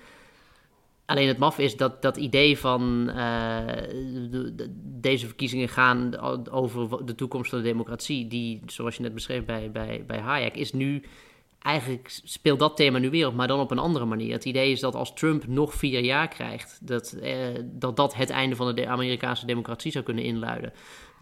alleen 1.06 1.28
het 1.28 1.38
maf 1.38 1.58
is 1.58 1.76
dat 1.76 2.02
dat 2.02 2.16
idee 2.16 2.58
van 2.58 3.06
de, 3.06 4.52
de, 4.56 4.74
deze 5.00 5.26
verkiezingen 5.26 5.68
gaan 5.68 6.18
over 6.50 7.06
de 7.06 7.14
toekomst 7.14 7.50
van 7.50 7.58
de 7.58 7.64
democratie, 7.64 8.26
die, 8.26 8.62
zoals 8.66 8.96
je 8.96 9.02
net 9.02 9.14
beschreef 9.14 9.44
bij, 9.44 9.70
bij, 9.70 10.04
bij 10.06 10.18
Hayek, 10.18 10.56
is 10.56 10.72
nu 10.72 11.02
eigenlijk 11.58 12.20
speelt 12.24 12.58
dat 12.58 12.76
thema 12.76 12.98
nu 12.98 13.10
weer 13.10 13.26
op, 13.26 13.34
maar 13.34 13.48
dan 13.48 13.60
op 13.60 13.70
een 13.70 13.78
andere 13.78 14.04
manier. 14.04 14.32
Het 14.32 14.44
idee 14.44 14.70
is 14.70 14.80
dat 14.80 14.94
als 14.94 15.12
Trump 15.12 15.46
nog 15.46 15.74
vier 15.74 16.00
jaar 16.00 16.28
krijgt, 16.28 16.78
dat 16.82 17.12
eh, 17.12 17.36
dat, 17.64 17.96
dat 17.96 18.14
het 18.14 18.30
einde 18.30 18.56
van 18.56 18.74
de 18.74 18.88
Amerikaanse 18.88 19.46
democratie 19.46 19.92
zou 19.92 20.04
kunnen 20.04 20.24
inluiden. 20.24 20.72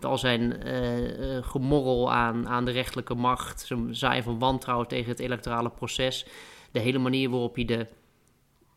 Dat 0.00 0.10
al 0.10 0.18
zijn 0.18 0.66
uh, 0.66 1.42
gemorrel 1.42 2.12
aan, 2.12 2.48
aan 2.48 2.64
de 2.64 2.70
rechtelijke 2.70 3.14
macht, 3.14 3.60
zijn 3.60 3.94
zaaien 3.94 4.22
van 4.22 4.38
wantrouwen 4.38 4.88
tegen 4.88 5.10
het 5.10 5.20
electorale 5.20 5.70
proces, 5.70 6.26
de 6.72 6.80
hele 6.80 6.98
manier 6.98 7.30
waarop 7.30 7.54
hij 7.54 7.64
de 7.64 7.86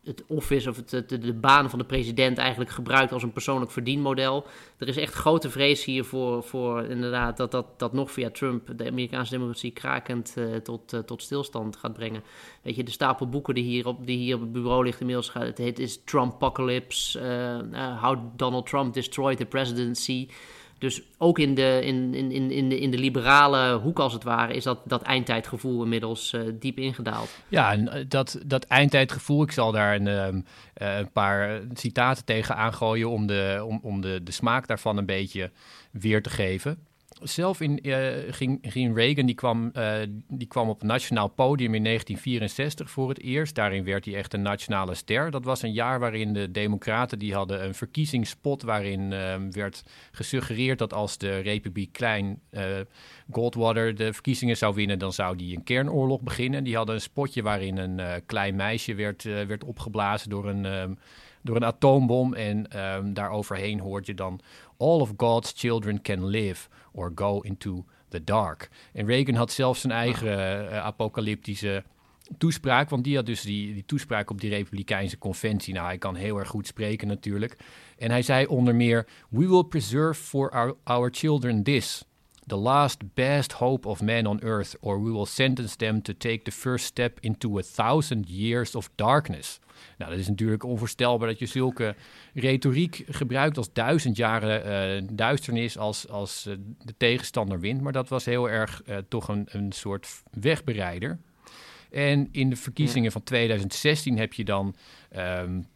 het 0.04 0.24
office 0.26 0.68
of 0.68 0.76
het, 0.76 0.90
de, 0.90 1.18
de, 1.18 1.32
baan 1.32 1.70
van 1.70 1.78
de 1.78 1.84
president 1.84 2.38
eigenlijk 2.38 2.70
gebruikt 2.70 3.12
als 3.12 3.22
een 3.22 3.32
persoonlijk 3.32 3.70
verdienmodel. 3.70 4.46
Er 4.78 4.88
is 4.88 4.96
echt 4.96 5.14
grote 5.14 5.50
vrees 5.50 5.84
hier 5.84 6.04
voor, 6.04 6.42
voor 6.42 6.84
inderdaad 6.84 7.36
dat, 7.36 7.50
dat, 7.50 7.78
dat 7.78 7.92
nog 7.92 8.10
via 8.10 8.30
Trump 8.30 8.78
de 8.78 8.86
Amerikaanse 8.86 9.32
democratie 9.32 9.70
krakend 9.70 10.34
uh, 10.38 10.56
tot, 10.56 10.92
uh, 10.92 11.00
tot 11.00 11.22
stilstand 11.22 11.76
gaat 11.76 11.92
brengen. 11.92 12.22
Weet 12.62 12.76
je, 12.76 12.84
de 12.84 12.90
stapel 12.90 13.28
boeken 13.28 13.54
die 13.54 13.64
hier 13.64 13.86
op, 13.86 14.06
die 14.06 14.18
hier 14.18 14.34
op 14.34 14.40
het 14.40 14.52
bureau 14.52 14.84
ligt 14.84 15.00
inmiddels 15.00 15.28
gaat, 15.28 15.42
het 15.42 15.58
heet 15.58 15.78
is 15.78 16.00
Trumpocalypse, 16.04 17.20
uh, 17.72 18.02
How 18.02 18.18
Donald 18.36 18.66
Trump 18.66 18.94
Destroyed 18.94 19.36
the 19.36 19.44
Presidency. 19.44 20.28
Dus 20.78 21.02
ook 21.18 21.38
in 21.38 21.54
de, 21.54 21.80
in, 21.84 22.14
in, 22.14 22.50
in, 22.50 22.68
de, 22.68 22.78
in 22.78 22.90
de 22.90 22.98
liberale 22.98 23.74
hoek, 23.74 23.98
als 23.98 24.12
het 24.12 24.24
ware, 24.24 24.54
is 24.54 24.64
dat, 24.64 24.78
dat 24.84 25.02
eindtijdgevoel 25.02 25.82
inmiddels 25.82 26.32
uh, 26.32 26.42
diep 26.54 26.78
ingedaald. 26.78 27.30
Ja, 27.48 27.72
en 27.72 27.88
eh, 27.88 28.04
dat, 28.08 28.40
dat 28.46 28.64
eindtijdgevoel, 28.64 29.42
ik 29.42 29.52
zal 29.52 29.72
daar 29.72 29.94
een, 29.94 30.06
uh, 30.06 30.98
een 30.98 31.12
paar 31.12 31.60
citaten 31.72 32.24
tegen 32.24 32.56
aangooien 32.56 33.10
om, 33.10 33.26
de, 33.26 33.64
om, 33.66 33.78
om 33.82 34.00
de, 34.00 34.22
de 34.22 34.32
smaak 34.32 34.66
daarvan 34.66 34.96
een 34.96 35.06
beetje 35.06 35.50
weer 35.90 36.22
te 36.22 36.30
geven 36.30 36.86
zelf 37.22 37.60
in, 37.60 37.78
uh, 37.82 38.08
ging, 38.60 38.96
Reagan, 38.96 39.26
die 39.26 39.34
kwam, 39.34 39.70
uh, 39.74 39.94
die 40.28 40.46
kwam 40.46 40.68
op 40.68 40.80
een 40.80 40.86
nationaal 40.86 41.28
podium 41.28 41.74
in 41.74 41.84
1964 41.84 42.90
voor 42.90 43.08
het 43.08 43.20
eerst. 43.20 43.54
Daarin 43.54 43.84
werd 43.84 44.04
hij 44.04 44.14
echt 44.14 44.34
een 44.34 44.42
nationale 44.42 44.94
ster. 44.94 45.30
Dat 45.30 45.44
was 45.44 45.62
een 45.62 45.72
jaar 45.72 46.00
waarin 46.00 46.32
de 46.32 46.50
Democraten 46.50 47.18
die 47.18 47.34
hadden 47.34 47.64
een 47.64 47.74
verkiezingsspot 47.74 48.62
waarin 48.62 49.12
uh, 49.12 49.34
werd 49.50 49.82
gesuggereerd 50.10 50.78
dat 50.78 50.92
als 50.92 51.18
de 51.18 51.38
Republiek 51.38 51.92
Klein 51.92 52.40
eh, 52.50 52.64
Goldwater 53.30 53.94
de 53.94 54.12
verkiezingen 54.12 54.56
zou 54.56 54.74
winnen, 54.74 54.98
dan 54.98 55.12
zou 55.12 55.36
die 55.36 55.56
een 55.56 55.64
kernoorlog 55.64 56.20
beginnen. 56.20 56.64
Die 56.64 56.76
hadden 56.76 56.94
een 56.94 57.00
spotje 57.00 57.42
waarin 57.42 57.76
een 57.76 58.22
klein 58.26 58.56
meisje 58.56 58.94
werd, 58.94 59.22
werd 59.22 59.64
opgeblazen 59.64 60.30
door 60.30 60.48
een 60.48 60.64
um, 60.64 60.98
door 61.48 61.56
een 61.56 61.64
atoombom. 61.64 62.34
En 62.34 62.80
um, 62.94 63.14
daaroverheen 63.14 63.80
hoort 63.80 64.06
je 64.06 64.14
dan 64.14 64.40
All 64.76 65.00
of 65.00 65.12
God's 65.16 65.52
children 65.56 66.02
can 66.02 66.26
live 66.26 66.68
or 66.92 67.12
go 67.14 67.40
into 67.40 67.84
the 68.08 68.24
dark. 68.24 68.70
En 68.92 69.06
Reagan 69.06 69.34
had 69.34 69.52
zelfs 69.52 69.80
zijn 69.80 69.92
eigen 69.92 70.64
uh, 70.64 70.78
apocalyptische 70.78 71.84
toespraak, 72.38 72.90
want 72.90 73.04
die 73.04 73.16
had 73.16 73.26
dus 73.26 73.42
die, 73.42 73.74
die 73.74 73.84
toespraak 73.86 74.30
op 74.30 74.40
die 74.40 74.50
Republikeinse 74.50 75.18
conventie. 75.18 75.74
Nou, 75.74 75.86
hij 75.86 75.98
kan 75.98 76.14
heel 76.14 76.38
erg 76.38 76.48
goed 76.48 76.66
spreken 76.66 77.08
natuurlijk. 77.08 77.56
En 77.98 78.10
hij 78.10 78.22
zei 78.22 78.46
onder 78.46 78.74
meer: 78.74 79.06
We 79.28 79.48
will 79.48 79.64
preserve 79.64 80.22
for 80.22 80.50
our, 80.50 80.74
our 80.84 81.10
children 81.12 81.62
this. 81.62 82.04
The 82.46 82.56
last 82.56 83.14
best 83.14 83.52
hope 83.52 83.88
of 83.88 84.02
man 84.02 84.26
on 84.26 84.40
earth, 84.40 84.76
or 84.80 85.02
we 85.02 85.10
will 85.10 85.26
sentence 85.26 85.76
them 85.76 86.02
to 86.02 86.12
take 86.18 86.42
the 86.42 86.52
first 86.52 86.84
step 86.84 87.18
into 87.20 87.58
a 87.58 87.62
thousand 87.62 88.28
years 88.28 88.74
of 88.74 88.90
darkness. 88.94 89.60
Nou, 89.98 90.10
dat 90.10 90.20
is 90.20 90.28
natuurlijk 90.28 90.64
onvoorstelbaar 90.64 91.28
dat 91.28 91.38
je 91.38 91.46
zulke 91.46 91.94
retoriek 92.34 93.04
gebruikt 93.08 93.56
als 93.56 93.72
duizend 93.72 94.16
jaren 94.16 95.00
uh, 95.02 95.08
duisternis 95.12 95.78
als, 95.78 96.08
als 96.08 96.46
uh, 96.46 96.54
de 96.84 96.94
tegenstander 96.96 97.60
wint. 97.60 97.80
Maar 97.80 97.92
dat 97.92 98.08
was 98.08 98.24
heel 98.24 98.50
erg 98.50 98.82
uh, 98.88 98.96
toch 99.08 99.28
een, 99.28 99.46
een 99.50 99.72
soort 99.72 100.22
wegbereider. 100.30 101.18
En 101.90 102.28
in 102.32 102.50
de 102.50 102.56
verkiezingen 102.56 103.12
van 103.12 103.22
2016 103.22 104.18
heb 104.18 104.32
je 104.32 104.44
dan 104.44 104.74
um, 105.16 105.66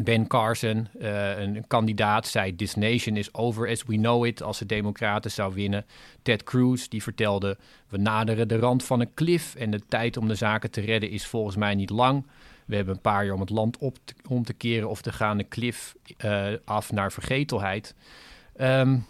Ben 0.00 0.26
Carson, 0.26 0.88
een, 0.98 1.56
een, 1.56 1.66
kandidaat, 1.66 2.26
zei: 2.26 2.56
This 2.56 2.74
nation 2.74 3.16
is 3.16 3.34
over 3.34 3.68
as 3.68 3.82
we 3.82 3.96
know 3.96 4.26
it. 4.26 4.42
Als 4.42 4.58
de 4.58 4.66
Democraten 4.66 5.30
zou 5.30 5.54
winnen. 5.54 5.86
Ted 6.22 6.42
Cruz, 6.42 6.86
die 6.86 7.02
vertelde: 7.02 7.58
We 7.88 7.98
naderen 7.98 8.48
de 8.48 8.58
rand 8.58 8.84
van 8.84 9.00
een 9.00 9.14
klif. 9.14 9.54
En 9.54 9.70
de 9.70 9.80
tijd 9.88 10.16
om 10.16 10.28
de 10.28 10.34
zaken 10.34 10.70
te 10.70 10.80
redden 10.80 11.10
is 11.10 11.26
volgens 11.26 11.56
mij 11.56 11.74
niet 11.74 11.90
lang. 11.90 12.26
We 12.72 12.78
hebben 12.78 12.94
een 12.96 13.10
paar 13.12 13.24
jaar 13.24 13.34
om 13.34 13.40
het 13.40 13.50
land 13.50 13.78
op 13.78 13.98
om 14.28 14.44
te 14.44 14.52
keren 14.52 14.88
of 14.88 15.02
te 15.02 15.12
gaan 15.12 15.36
de 15.36 15.44
klif 15.44 15.94
uh, 16.24 16.46
af 16.64 16.92
naar 16.92 17.12
vergetelheid. 17.12 17.94
Um, 18.60 19.06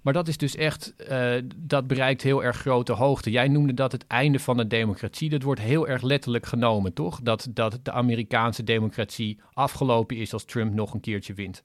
maar 0.00 0.12
dat 0.12 0.28
is 0.28 0.36
dus 0.36 0.56
echt, 0.56 0.94
uh, 1.10 1.34
dat 1.56 1.86
bereikt 1.86 2.22
heel 2.22 2.44
erg 2.44 2.56
grote 2.56 2.92
hoogte. 2.92 3.30
Jij 3.30 3.48
noemde 3.48 3.74
dat 3.74 3.92
het 3.92 4.06
einde 4.06 4.38
van 4.38 4.56
de 4.56 4.66
democratie. 4.66 5.28
Dat 5.30 5.42
wordt 5.42 5.60
heel 5.60 5.88
erg 5.88 6.02
letterlijk 6.02 6.46
genomen, 6.46 6.92
toch? 6.92 7.20
Dat, 7.22 7.48
dat 7.50 7.78
de 7.82 7.92
Amerikaanse 7.92 8.64
democratie 8.64 9.40
afgelopen 9.52 10.16
is 10.16 10.32
als 10.32 10.44
Trump 10.44 10.74
nog 10.74 10.94
een 10.94 11.00
keertje 11.00 11.34
wint. 11.34 11.62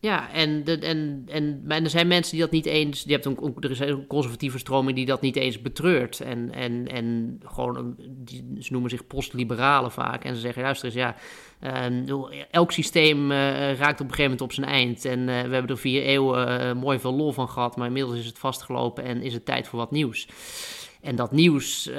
Ja, 0.00 0.32
en, 0.32 0.64
de, 0.64 0.78
en, 0.78 1.24
en, 1.26 1.64
er 1.68 1.90
zijn 1.90 2.06
mensen 2.06 2.32
die 2.32 2.40
dat 2.40 2.50
niet 2.50 2.66
eens. 2.66 3.02
Je 3.02 3.12
hebt 3.12 3.24
een, 3.24 3.54
er 3.60 3.70
is 3.70 3.78
een 3.78 4.06
conservatieve 4.06 4.58
stroming 4.58 4.96
die 4.96 5.06
dat 5.06 5.20
niet 5.20 5.36
eens 5.36 5.60
betreurt. 5.60 6.20
En, 6.20 6.52
en, 6.52 6.88
en 6.88 7.40
gewoon, 7.44 7.96
die, 8.08 8.56
ze 8.60 8.72
noemen 8.72 8.90
zich 8.90 9.06
postliberalen 9.06 9.92
vaak. 9.92 10.24
En 10.24 10.34
ze 10.34 10.40
zeggen: 10.40 10.62
luister 10.62 10.86
eens, 10.86 10.96
ja. 10.96 11.16
Uh, 11.62 12.42
elk 12.50 12.72
systeem 12.72 13.30
uh, 13.30 13.38
raakt 13.74 14.00
op 14.00 14.06
een 14.06 14.14
gegeven 14.14 14.22
moment 14.22 14.40
op 14.40 14.52
zijn 14.52 14.66
eind. 14.66 15.04
En 15.04 15.18
uh, 15.18 15.26
we 15.26 15.32
hebben 15.32 15.66
er 15.66 15.78
vier 15.78 16.02
eeuwen 16.02 16.60
uh, 16.60 16.72
mooi 16.82 16.98
veel 16.98 17.14
lol 17.14 17.32
van 17.32 17.48
gehad. 17.48 17.76
Maar 17.76 17.86
inmiddels 17.86 18.18
is 18.18 18.26
het 18.26 18.38
vastgelopen 18.38 19.04
en 19.04 19.22
is 19.22 19.34
het 19.34 19.44
tijd 19.44 19.68
voor 19.68 19.78
wat 19.78 19.90
nieuws. 19.90 20.28
En 21.00 21.16
dat 21.16 21.32
nieuws, 21.32 21.90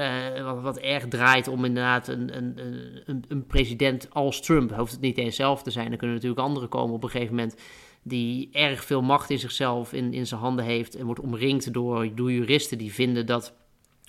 wat, 0.44 0.62
wat, 0.62 0.78
erg 0.78 1.08
draait 1.08 1.48
om 1.48 1.66
inderdaad 1.66 2.08
een, 2.08 2.38
een, 2.38 2.60
een, 3.06 3.24
een 3.28 3.46
president 3.46 4.08
als 4.12 4.42
Trump. 4.42 4.76
Hoeft 4.76 4.92
het 4.92 5.02
niet 5.02 5.18
eens 5.18 5.36
zelf 5.36 5.64
te 5.64 5.72
zijn. 5.72 5.92
Er 5.92 5.98
kunnen 5.98 6.16
natuurlijk 6.16 6.42
anderen 6.42 6.70
komen 6.70 6.96
op 6.96 7.04
een 7.04 7.10
gegeven 7.10 7.36
moment 7.36 7.56
die 8.04 8.50
erg 8.52 8.86
veel 8.86 9.02
macht 9.02 9.30
in 9.30 9.40
zichzelf 9.40 9.94
in, 9.94 10.14
in 10.14 10.28
zijn 10.28 10.40
handen 10.40 10.66
heeft 10.66 10.96
en 10.96 11.06
wordt 11.06 11.22
omringd 11.22 11.74
door, 11.74 12.08
juristen 12.08 12.78
die 12.78 12.94
vinden 12.94 13.26
dat 13.26 13.54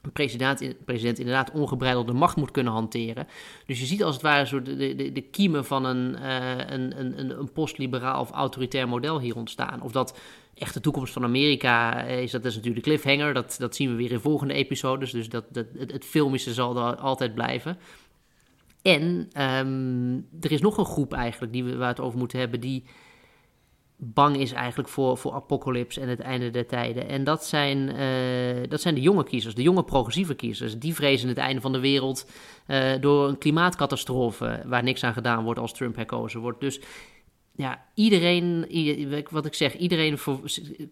een 0.02 0.12
president, 0.12 0.84
president 0.84 1.18
inderdaad 1.18 1.50
ongebreidelde 1.50 2.12
macht 2.12 2.36
moet 2.36 2.50
kunnen 2.50 2.72
hanteren. 2.72 3.26
Dus 3.66 3.80
je 3.80 3.86
ziet 3.86 4.02
als 4.02 4.14
het 4.14 4.22
ware 4.22 4.62
de, 4.62 4.94
de, 4.94 5.12
de 5.12 5.20
kiemen 5.20 5.64
van 5.64 5.84
een, 5.84 6.16
uh, 6.20 6.56
een, 6.56 7.00
een, 7.00 7.38
een 7.38 7.52
postliberaal 7.52 8.20
of 8.20 8.30
autoritair 8.30 8.88
model 8.88 9.20
hier 9.20 9.36
ontstaan. 9.36 9.82
Of 9.82 9.92
dat 9.92 10.18
echt 10.54 10.74
de 10.74 10.80
toekomst 10.80 11.12
van 11.12 11.24
Amerika 11.24 12.02
is, 12.02 12.30
dat 12.30 12.44
is 12.44 12.54
natuurlijk 12.54 12.84
de 12.84 12.90
cliffhanger. 12.90 13.34
Dat, 13.34 13.56
dat 13.58 13.76
zien 13.76 13.90
we 13.90 13.96
weer 13.96 14.12
in 14.12 14.20
volgende 14.20 14.54
episodes. 14.54 15.10
Dus 15.10 15.28
dat, 15.28 15.44
dat, 15.50 15.66
het, 15.76 16.04
filmische 16.04 16.54
zal 16.54 16.76
er 16.76 16.96
altijd 16.96 17.34
blijven. 17.34 17.78
En 18.82 19.28
um, 19.42 20.26
er 20.40 20.52
is 20.52 20.60
nog 20.60 20.78
een 20.78 20.84
groep 20.84 21.12
eigenlijk 21.12 21.52
die 21.52 21.64
we, 21.64 21.76
waar 21.76 21.88
het 21.88 22.00
over 22.00 22.18
moeten 22.18 22.38
hebben, 22.38 22.60
die 22.60 22.84
bang 24.02 24.36
is 24.36 24.52
eigenlijk 24.52 24.88
voor, 24.88 25.18
voor 25.18 25.32
apocalypse 25.32 26.00
en 26.00 26.08
het 26.08 26.20
einde 26.20 26.50
der 26.50 26.66
tijden. 26.66 27.08
En 27.08 27.24
dat 27.24 27.44
zijn, 27.44 27.78
uh, 27.78 28.68
dat 28.68 28.80
zijn 28.80 28.94
de 28.94 29.00
jonge 29.00 29.24
kiezers, 29.24 29.54
de 29.54 29.62
jonge 29.62 29.84
progressieve 29.84 30.34
kiezers. 30.34 30.78
Die 30.78 30.94
vrezen 30.94 31.28
het 31.28 31.38
einde 31.38 31.60
van 31.60 31.72
de 31.72 31.80
wereld 31.80 32.30
uh, 32.66 32.92
door 33.00 33.28
een 33.28 33.38
klimaatcatastrofe 33.38 34.62
waar 34.66 34.82
niks 34.82 35.04
aan 35.04 35.12
gedaan 35.12 35.44
wordt 35.44 35.60
als 35.60 35.72
Trump 35.72 35.96
herkozen 35.96 36.40
wordt. 36.40 36.60
Dus 36.60 36.80
ja, 37.52 37.84
iedereen, 37.94 38.66
wat 39.30 39.46
ik 39.46 39.54
zeg, 39.54 39.76
iedereen 39.76 40.18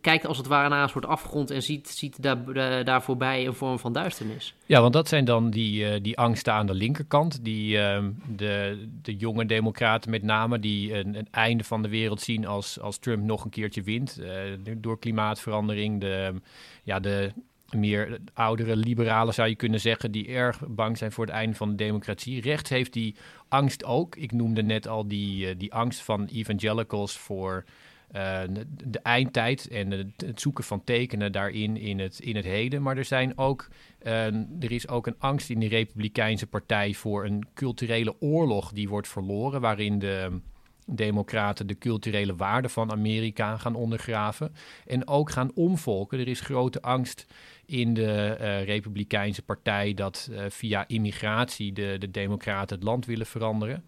kijkt 0.00 0.26
als 0.26 0.36
het 0.36 0.46
ware 0.46 0.68
naar 0.68 0.82
een 0.82 0.88
soort 0.88 1.06
afgrond 1.06 1.50
en 1.50 1.62
ziet, 1.62 1.88
ziet 1.88 2.22
daar, 2.22 2.84
daar 2.84 3.02
voorbij 3.02 3.46
een 3.46 3.54
vorm 3.54 3.78
van 3.78 3.92
duisternis. 3.92 4.54
Ja, 4.66 4.80
want 4.80 4.92
dat 4.92 5.08
zijn 5.08 5.24
dan 5.24 5.50
die, 5.50 5.84
uh, 5.84 5.94
die 6.02 6.18
angsten 6.18 6.52
aan 6.52 6.66
de 6.66 6.74
linkerkant, 6.74 7.44
die 7.44 7.76
uh, 7.76 8.04
de, 8.36 8.86
de 9.02 9.16
jonge 9.16 9.46
democraten 9.46 10.10
met 10.10 10.22
name, 10.22 10.58
die 10.58 10.94
een, 10.94 11.14
een, 11.14 11.28
einde 11.30 11.64
van 11.64 11.82
de 11.82 11.88
wereld 11.88 12.20
zien 12.20 12.46
als, 12.46 12.80
als 12.80 12.98
Trump 12.98 13.22
nog 13.22 13.44
een 13.44 13.50
keertje 13.50 13.82
wint 13.82 14.18
uh, 14.20 14.28
door 14.76 14.98
klimaatverandering, 14.98 16.00
de, 16.00 16.34
ja, 16.82 17.00
de 17.00 17.32
meer 17.76 18.18
oudere 18.34 18.76
liberalen 18.76 19.34
zou 19.34 19.48
je 19.48 19.54
kunnen 19.54 19.80
zeggen, 19.80 20.10
die 20.10 20.28
erg 20.28 20.62
bang 20.68 20.98
zijn 20.98 21.12
voor 21.12 21.24
het 21.24 21.34
einde 21.34 21.56
van 21.56 21.70
de 21.70 21.74
democratie. 21.74 22.40
Rechts 22.40 22.70
heeft 22.70 22.92
die 22.92 23.14
angst 23.48 23.84
ook. 23.84 24.16
Ik 24.16 24.32
noemde 24.32 24.62
net 24.62 24.88
al 24.88 25.08
die, 25.08 25.56
die 25.56 25.72
angst 25.72 26.00
van 26.00 26.26
evangelicals 26.26 27.18
voor 27.18 27.64
uh, 28.16 28.40
de 28.84 28.98
eindtijd 28.98 29.68
en 29.68 29.90
het 29.90 30.40
zoeken 30.40 30.64
van 30.64 30.84
tekenen 30.84 31.32
daarin 31.32 31.76
in 31.76 31.98
het, 31.98 32.18
in 32.18 32.36
het 32.36 32.44
heden. 32.44 32.82
Maar 32.82 32.96
er, 32.96 33.04
zijn 33.04 33.38
ook, 33.38 33.68
uh, 34.02 34.26
er 34.60 34.72
is 34.72 34.88
ook 34.88 35.06
een 35.06 35.18
angst 35.18 35.50
in 35.50 35.60
de 35.60 35.68
Republikeinse 35.68 36.46
Partij 36.46 36.94
voor 36.94 37.24
een 37.24 37.46
culturele 37.54 38.14
oorlog 38.20 38.72
die 38.72 38.88
wordt 38.88 39.08
verloren, 39.08 39.60
waarin 39.60 39.98
de 39.98 40.40
democraten 40.90 41.66
de 41.66 41.78
culturele 41.78 42.36
waarden 42.36 42.70
van 42.70 42.90
Amerika 42.90 43.56
gaan 43.56 43.74
ondergraven 43.74 44.54
en 44.86 45.08
ook 45.08 45.30
gaan 45.30 45.50
omvolken. 45.54 46.18
Er 46.18 46.28
is 46.28 46.40
grote 46.40 46.82
angst 46.82 47.26
in 47.66 47.94
de 47.94 48.36
uh, 48.40 48.64
Republikeinse 48.64 49.42
Partij 49.42 49.94
dat 49.94 50.28
uh, 50.30 50.40
via 50.48 50.84
immigratie 50.86 51.72
de, 51.72 51.96
de 51.98 52.10
democraten 52.10 52.76
het 52.76 52.84
land 52.84 53.06
willen 53.06 53.26
veranderen. 53.26 53.84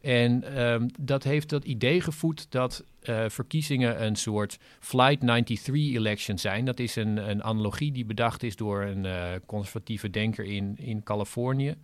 En 0.00 0.62
um, 0.62 0.90
dat 0.98 1.24
heeft 1.24 1.48
dat 1.48 1.64
idee 1.64 2.00
gevoed 2.00 2.46
dat 2.50 2.84
uh, 3.02 3.24
verkiezingen 3.28 4.04
een 4.04 4.16
soort 4.16 4.58
Flight 4.78 5.20
93-election 5.20 6.38
zijn. 6.38 6.64
Dat 6.64 6.78
is 6.78 6.96
een, 6.96 7.30
een, 7.30 7.42
analogie 7.42 7.92
die 7.92 8.04
bedacht 8.04 8.42
is 8.42 8.56
door 8.56 8.82
een 8.82 9.06
conservatieve 9.46 10.10
denker 10.10 10.44
in, 10.44 10.74
in 10.78 11.02
Californië. 11.02 11.74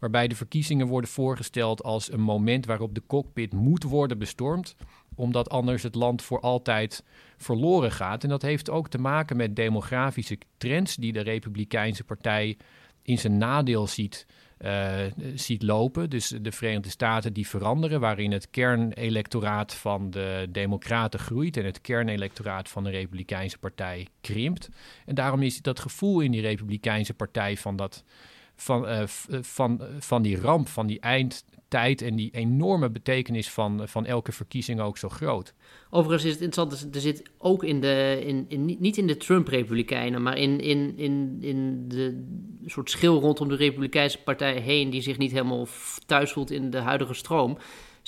Waarbij 0.00 0.28
de 0.28 0.36
verkiezingen 0.36 0.86
worden 0.86 1.10
voorgesteld 1.10 1.82
als 1.82 2.12
een 2.12 2.20
moment 2.20 2.66
waarop 2.66 2.94
de 2.94 3.02
cockpit 3.06 3.52
moet 3.52 3.82
worden 3.82 4.18
bestormd. 4.18 4.76
Omdat 5.14 5.50
anders 5.50 5.82
het 5.82 5.94
land 5.94 6.22
voor 6.22 6.40
altijd 6.40 7.04
verloren 7.36 7.92
gaat. 7.92 8.22
En 8.22 8.28
dat 8.28 8.42
heeft 8.42 8.70
ook 8.70 8.88
te 8.88 8.98
maken 8.98 9.36
met 9.36 9.56
demografische 9.56 10.38
trends 10.58 10.96
die 10.96 11.12
de 11.12 11.20
Republikeinse 11.20 12.04
Partij 12.04 12.56
in 13.02 13.18
zijn 13.18 13.38
nadeel 13.38 13.86
ziet 13.86 14.26
uh, 14.58 14.94
ziet 15.34 15.62
lopen. 15.62 16.10
Dus 16.10 16.28
de 16.28 16.52
Verenigde 16.52 16.90
Staten 16.90 17.32
die 17.32 17.48
veranderen, 17.48 18.00
waarin 18.00 18.32
het 18.32 18.50
kernelectoraat 18.50 19.74
van 19.74 20.10
de 20.10 20.46
Democraten 20.50 21.20
groeit 21.20 21.56
en 21.56 21.64
het 21.64 21.80
kernelectoraat 21.80 22.68
van 22.68 22.84
de 22.84 22.90
Republikeinse 22.90 23.58
Partij 23.58 24.06
krimpt. 24.20 24.68
En 25.06 25.14
daarom 25.14 25.42
is 25.42 25.62
dat 25.62 25.80
gevoel 25.80 26.20
in 26.20 26.30
die 26.30 26.40
Republikeinse 26.40 27.14
Partij 27.14 27.56
van 27.56 27.76
dat. 27.76 28.04
Van, 28.56 28.88
uh, 28.88 29.02
van, 29.40 29.80
van 29.98 30.22
die 30.22 30.40
ramp, 30.40 30.68
van 30.68 30.86
die 30.86 31.00
eind, 31.00 31.44
tijd 31.68 32.02
en 32.02 32.16
die 32.16 32.30
enorme 32.30 32.90
betekenis 32.90 33.50
van, 33.50 33.88
van 33.88 34.06
elke 34.06 34.32
verkiezing 34.32 34.80
ook 34.80 34.98
zo 34.98 35.08
groot. 35.08 35.54
Overigens 35.90 36.24
is 36.24 36.32
het 36.32 36.42
interessant, 36.42 36.94
er 36.94 37.00
zit 37.00 37.22
ook 37.38 37.64
in 37.64 37.80
de, 37.80 38.22
in, 38.26 38.44
in, 38.48 38.64
niet 38.64 38.96
in 38.96 39.06
de 39.06 39.16
Trump-republikeinen, 39.16 40.22
maar 40.22 40.38
in, 40.38 40.60
in, 40.60 40.96
in, 40.96 41.38
in 41.40 41.88
de 41.88 42.24
soort 42.66 42.90
schil 42.90 43.20
rondom 43.20 43.48
de 43.48 43.56
Republikeinse 43.56 44.22
partij 44.22 44.60
heen, 44.60 44.90
die 44.90 45.02
zich 45.02 45.18
niet 45.18 45.32
helemaal 45.32 45.66
thuis 46.06 46.32
voelt 46.32 46.50
in 46.50 46.70
de 46.70 46.78
huidige 46.78 47.14
stroom, 47.14 47.58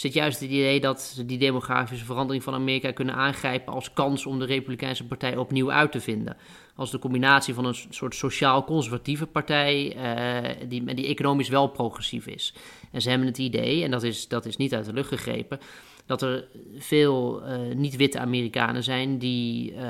zit 0.01 0.13
juist 0.13 0.41
het 0.41 0.51
idee 0.51 0.81
dat 0.81 1.01
ze 1.01 1.27
die 1.27 1.39
demografische 1.39 2.05
verandering 2.05 2.43
van 2.43 2.55
Amerika 2.55 2.93
kunnen 2.93 3.15
aangrijpen 3.15 3.73
als 3.73 3.93
kans 3.93 4.27
om 4.27 4.39
de 4.39 4.45
Republikeinse 4.45 5.05
partij 5.05 5.37
opnieuw 5.37 5.73
uit 5.73 5.93
te 5.93 6.01
vinden. 6.01 6.37
Als 6.75 6.91
de 6.91 6.99
combinatie 6.99 7.55
van 7.55 7.65
een 7.65 7.77
soort 7.91 8.15
sociaal-conservatieve 8.15 9.27
partij 9.27 9.97
uh, 9.97 10.69
die, 10.69 10.95
die 10.95 11.07
economisch 11.07 11.49
wel 11.49 11.69
progressief 11.69 12.27
is. 12.27 12.55
En 12.93 13.03
ze 13.03 13.09
hebben 13.09 13.27
het 13.27 13.39
idee, 13.39 13.85
en 13.85 13.91
dat 13.91 14.03
is, 14.03 14.29
dat 14.29 14.47
is 14.47 14.57
niet 14.57 14.75
uit 14.75 14.85
de 14.85 14.93
lucht 14.93 15.09
gegrepen, 15.09 15.59
dat 16.09 16.23
er 16.23 16.49
veel 16.79 17.43
uh, 17.43 17.75
niet-witte 17.75 18.19
Amerikanen 18.19 18.83
zijn 18.83 19.19
die, 19.19 19.73
uh, 19.73 19.81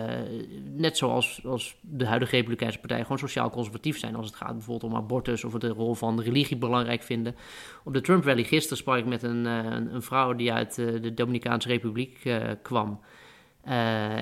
net 0.76 0.96
zoals 0.96 1.40
als 1.44 1.76
de 1.80 2.06
huidige 2.06 2.36
Republikeinse 2.36 2.78
Partij, 2.78 3.02
gewoon 3.02 3.18
sociaal 3.18 3.50
conservatief 3.50 3.98
zijn 3.98 4.14
als 4.14 4.26
het 4.26 4.36
gaat 4.36 4.52
bijvoorbeeld 4.52 4.92
om 4.92 4.98
abortus 4.98 5.44
of 5.44 5.52
de 5.52 5.68
rol 5.68 5.94
van 5.94 6.20
religie 6.20 6.56
belangrijk 6.56 7.02
vinden. 7.02 7.36
Op 7.84 7.92
de 7.92 8.00
Trump 8.00 8.24
Rally 8.24 8.44
gisteren 8.44 8.78
sprak 8.78 8.98
ik 8.98 9.06
met 9.06 9.22
een, 9.22 9.44
uh, 9.44 9.64
een 9.92 10.02
vrouw 10.02 10.34
die 10.34 10.52
uit 10.52 10.74
de 10.74 11.14
Dominicaanse 11.14 11.68
Republiek 11.68 12.18
kwam. 12.62 13.00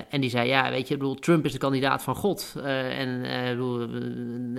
En 0.09 0.21
die 0.21 0.29
zei, 0.29 0.47
ja, 0.47 0.69
weet 0.69 0.87
je, 0.87 0.97
bedoel, 0.97 1.15
Trump 1.15 1.45
is 1.45 1.51
de 1.51 1.57
kandidaat 1.57 2.03
van 2.03 2.15
God. 2.15 2.55
En 2.63 3.21
bedoel, 3.49 3.81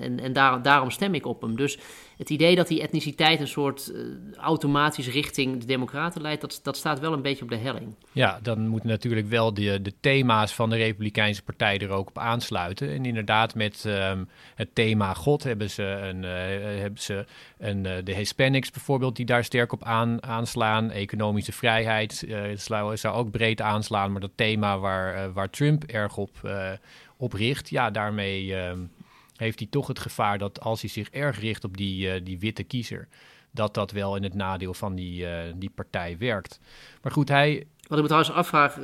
en, 0.01 0.21
en 0.23 0.33
daar, 0.33 0.63
daarom 0.63 0.91
stem 0.91 1.15
ik 1.15 1.27
op 1.27 1.43
hem. 1.43 1.57
Dus 1.57 1.79
het 2.19 2.31
idee 2.31 2.57
dat 2.57 2.69
die 2.69 2.83
etniciteit 2.83 3.41
een 3.41 3.49
soort 3.49 3.93
automatisch 4.37 5.09
richting 5.09 5.61
de 5.61 5.67
democraten 5.67 6.23
leidt... 6.23 6.41
Dat, 6.41 6.61
dat 6.63 6.77
staat 6.77 7.01
wel 7.01 7.13
een 7.13 7.23
beetje 7.23 7.45
op 7.45 7.51
de 7.51 7.57
helling. 7.57 7.95
Ja, 8.13 8.39
dan 8.43 8.67
moeten 8.67 8.89
natuurlijk 8.89 9.29
wel 9.29 9.55
de, 9.55 9.83
de 9.83 9.93
thema's 10.01 10.55
van 10.55 10.71
de 10.71 10.77
Republikeinse 10.77 11.43
Partij 11.43 11.79
er 11.79 11.91
ook 11.91 12.09
op 12.09 12.19
aansluiten. 12.19 12.91
En 12.91 13.05
inderdaad, 13.05 13.55
met 13.55 13.85
um, 13.87 14.29
het 14.55 14.75
thema 14.75 15.15
God 15.15 15.43
hebben 15.43 15.71
ze, 15.71 15.83
een, 15.83 16.23
hebben 16.81 17.01
ze 17.01 17.25
een, 17.59 17.83
de 17.83 18.15
Hispanics 18.15 18.71
bijvoorbeeld... 18.71 19.17
die 19.17 19.27
daar 19.27 19.45
sterk 19.45 19.73
op 19.73 19.85
aan, 19.85 20.23
aanslaan. 20.23 20.91
Economische 20.91 21.53
vrijheid 21.53 22.27
zou, 22.55 22.97
zou 22.97 23.17
ook 23.17 23.31
breed 23.31 23.61
aanslaan, 23.61 24.13
maar 24.13 24.21
dat 24.21 24.31
thema 24.35 24.79
waar, 24.79 25.33
waar 25.33 25.51
Trump 25.51 25.85
erg 25.85 26.17
op, 26.17 26.51
op 27.17 27.33
richt, 27.33 27.71
ja, 27.71 27.91
daarmee 27.91 28.47
uh, 28.47 28.73
heeft 29.39 29.59
hij 29.59 29.69
toch 29.71 29.87
het 29.87 29.99
gevaar 29.99 30.39
dat 30.39 30.61
als 30.61 30.81
hij 30.81 30.91
zich 30.91 31.11
erg 31.11 31.41
richt 31.41 31.65
op 31.65 31.77
die, 31.77 32.23
die 32.23 32.39
witte 32.39 32.63
kiezer, 32.63 33.09
dat 33.51 33.75
dat 33.75 33.91
wel 33.91 34.17
in 34.17 34.23
het 34.23 34.35
nadeel 34.35 34.75
van 34.75 34.95
die, 34.95 35.27
die 35.57 35.71
partij 35.71 36.17
werkt. 36.19 36.61
Maar 37.03 37.13
goed, 37.13 37.29
hij. 37.29 37.67
Wat 37.89 37.99
ik 37.99 38.05
me 38.05 38.11
trouwens 38.11 38.33
afvraag, 38.33 38.75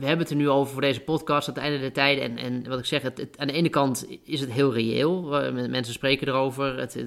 we 0.00 0.06
hebben 0.06 0.26
het 0.26 0.30
er 0.30 0.36
nu 0.36 0.48
over 0.48 0.72
voor 0.72 0.82
deze 0.82 1.00
podcast 1.00 1.48
aan 1.48 1.54
het 1.54 1.62
einde 1.62 1.78
der 1.78 1.92
tijden. 1.92 2.24
En, 2.24 2.36
en 2.36 2.68
wat 2.68 2.78
ik 2.78 2.84
zeg, 2.84 3.02
het, 3.02 3.28
aan 3.36 3.46
de 3.46 3.52
ene 3.52 3.68
kant 3.68 4.06
is 4.24 4.40
het 4.40 4.52
heel 4.52 4.72
reëel. 4.72 5.22
Mensen 5.52 5.92
spreken 5.94 6.28
erover, 6.28 6.78
het, 6.78 7.04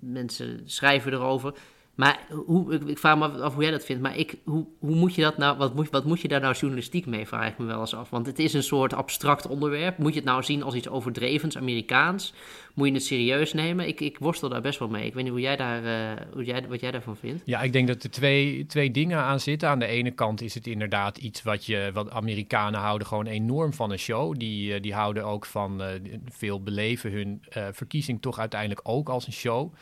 mensen 0.00 0.62
schrijven 0.64 1.12
erover. 1.12 1.54
Maar 1.94 2.20
hoe, 2.46 2.74
ik, 2.86 2.98
vraag 2.98 3.18
me 3.18 3.28
af 3.28 3.54
hoe 3.54 3.62
jij 3.62 3.72
dat 3.72 3.84
vindt. 3.84 4.02
Maar 4.02 4.16
ik, 4.16 4.34
hoe, 4.44 4.66
hoe 4.78 4.94
moet 4.94 5.14
je 5.14 5.22
dat 5.22 5.36
nou, 5.36 5.58
wat 5.58 5.74
moet, 5.74 5.90
wat 5.90 6.04
moet 6.04 6.20
je 6.20 6.28
daar 6.28 6.40
nou 6.40 6.54
journalistiek 6.54 7.06
mee, 7.06 7.26
vraag 7.26 7.48
ik 7.48 7.58
me 7.58 7.64
wel 7.64 7.80
eens 7.80 7.94
af. 7.94 8.10
Want 8.10 8.26
het 8.26 8.38
is 8.38 8.52
een 8.52 8.62
soort 8.62 8.94
abstract 8.94 9.46
onderwerp. 9.46 9.98
Moet 9.98 10.12
je 10.12 10.18
het 10.18 10.28
nou 10.28 10.42
zien 10.42 10.62
als 10.62 10.74
iets 10.74 10.88
overdrevens, 10.88 11.56
Amerikaans? 11.56 12.34
Moet 12.74 12.88
je 12.88 12.92
het 12.92 13.04
serieus 13.04 13.52
nemen? 13.52 13.88
Ik, 13.88 14.00
ik 14.00 14.18
worstel 14.18 14.48
daar 14.48 14.60
best 14.60 14.78
wel 14.78 14.88
mee. 14.88 15.06
Ik 15.06 15.14
weet 15.14 15.22
niet 15.22 15.32
hoe 15.32 15.40
jij 15.40 15.56
daar, 15.56 15.84
uh, 15.84 16.22
hoe 16.32 16.44
jij, 16.44 16.68
wat 16.68 16.80
jij 16.80 16.90
daarvan 16.90 17.16
vindt. 17.16 17.42
Ja, 17.44 17.62
ik 17.62 17.72
denk 17.72 17.88
dat 17.88 18.02
er 18.02 18.10
twee, 18.10 18.66
twee 18.66 18.90
dingen 18.90 19.18
aan 19.18 19.40
zitten. 19.40 19.68
Aan 19.68 19.78
de 19.78 19.86
ene 19.86 20.10
kant 20.10 20.40
is 20.40 20.54
het 20.54 20.66
inderdaad 20.66 21.18
iets 21.18 21.42
wat 21.42 21.66
je, 21.66 21.90
wat 21.92 22.10
Amerikanen 22.10 22.80
houden 22.80 23.06
gewoon 23.06 23.26
enorm 23.26 23.72
van 23.72 23.90
een 23.90 23.98
show. 23.98 24.38
Die, 24.38 24.74
uh, 24.74 24.80
die 24.80 24.94
houden 24.94 25.24
ook 25.24 25.46
van 25.46 25.82
uh, 25.82 25.88
veel 26.28 26.62
beleven 26.62 27.12
hun 27.12 27.42
verkiezing 27.72 28.22
toch 28.22 28.38
uiteindelijk 28.38 28.80
ook 28.82 29.08
als 29.08 29.26
een 29.26 29.32
show. 29.32 29.72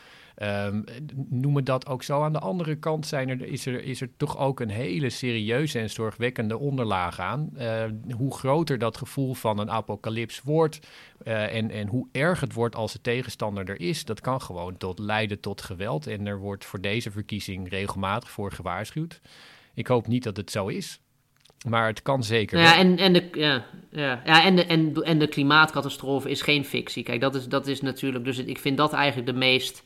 Um, 0.43 0.85
noemen 1.29 1.65
dat 1.65 1.87
ook 1.87 2.03
zo. 2.03 2.23
Aan 2.23 2.33
de 2.33 2.39
andere 2.39 2.77
kant 2.77 3.07
zijn 3.07 3.29
er, 3.29 3.47
is, 3.47 3.67
er, 3.67 3.85
is 3.85 4.01
er 4.01 4.09
toch 4.17 4.39
ook 4.39 4.61
een 4.61 4.71
hele 4.71 5.11
serieuze 5.11 5.79
en 5.79 5.91
zorgwekkende 5.91 6.59
onderlaag 6.59 7.21
aan. 7.21 7.51
Uh, 7.59 7.85
hoe 8.17 8.35
groter 8.35 8.79
dat 8.79 8.97
gevoel 8.97 9.35
van 9.35 9.59
een 9.59 9.71
apocalyps 9.71 10.43
wordt 10.43 10.81
uh, 11.25 11.55
en, 11.55 11.71
en 11.71 11.89
hoe 11.89 12.09
erg 12.13 12.41
het 12.41 12.53
wordt 12.53 12.77
als 12.77 12.93
de 12.93 13.01
tegenstander 13.01 13.69
er 13.69 13.81
is, 13.81 14.05
dat 14.05 14.21
kan 14.21 14.41
gewoon 14.41 14.77
tot 14.77 14.99
leiden 14.99 15.41
tot 15.41 15.63
geweld. 15.63 16.07
En 16.07 16.27
er 16.27 16.39
wordt 16.39 16.65
voor 16.65 16.81
deze 16.81 17.11
verkiezing 17.11 17.69
regelmatig 17.69 18.31
voor 18.31 18.53
gewaarschuwd. 18.53 19.21
Ik 19.75 19.87
hoop 19.87 20.07
niet 20.07 20.25
dat 20.25 20.37
het 20.37 20.51
zo 20.51 20.67
is. 20.67 21.01
Maar 21.69 21.87
het 21.87 22.03
kan 22.03 22.25
zeker. 22.25 22.59
Ja, 22.59 22.77
en, 22.77 22.99
en, 22.99 23.13
de, 23.13 23.29
ja, 23.33 23.65
ja, 23.91 24.23
ja, 24.25 24.45
en, 24.45 24.57
de, 24.57 24.67
en, 24.67 24.95
en 24.95 25.19
de 25.19 25.29
klimaatcatastrofe 25.29 26.31
is 26.31 26.43
geen 26.43 26.65
fictie. 26.65 27.03
Kijk, 27.03 27.21
dat 27.21 27.35
is, 27.35 27.49
dat 27.49 27.67
is 27.67 27.81
natuurlijk. 27.81 28.25
Dus 28.25 28.39
ik 28.39 28.59
vind 28.59 28.77
dat 28.77 28.93
eigenlijk 28.93 29.27
de 29.27 29.39
meest 29.39 29.83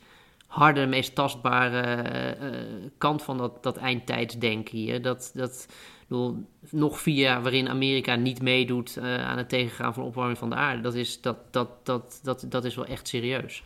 harde, 0.47 0.85
meest 0.85 1.15
tastbare 1.15 2.05
uh, 2.41 2.89
kant 2.97 3.23
van 3.23 3.37
dat, 3.37 3.63
dat 3.63 3.77
eindtijdsdenken 3.77 4.77
hier. 4.77 5.01
Dat, 5.01 5.31
dat 5.33 5.67
bedoel, 6.07 6.45
nog 6.69 6.99
vier 6.99 7.41
waarin 7.41 7.69
Amerika 7.69 8.15
niet 8.15 8.41
meedoet 8.41 8.97
uh, 8.97 9.27
aan 9.27 9.37
het 9.37 9.49
tegengaan 9.49 9.93
van 9.93 10.03
de 10.03 10.09
opwarming 10.09 10.37
van 10.37 10.49
de 10.49 10.55
aarde, 10.55 10.81
dat 10.81 10.93
is, 10.95 11.21
dat, 11.21 11.37
dat, 11.53 11.69
dat, 11.83 12.19
dat, 12.23 12.45
dat 12.49 12.65
is 12.65 12.75
wel 12.75 12.85
echt 12.85 13.07
serieus. 13.07 13.63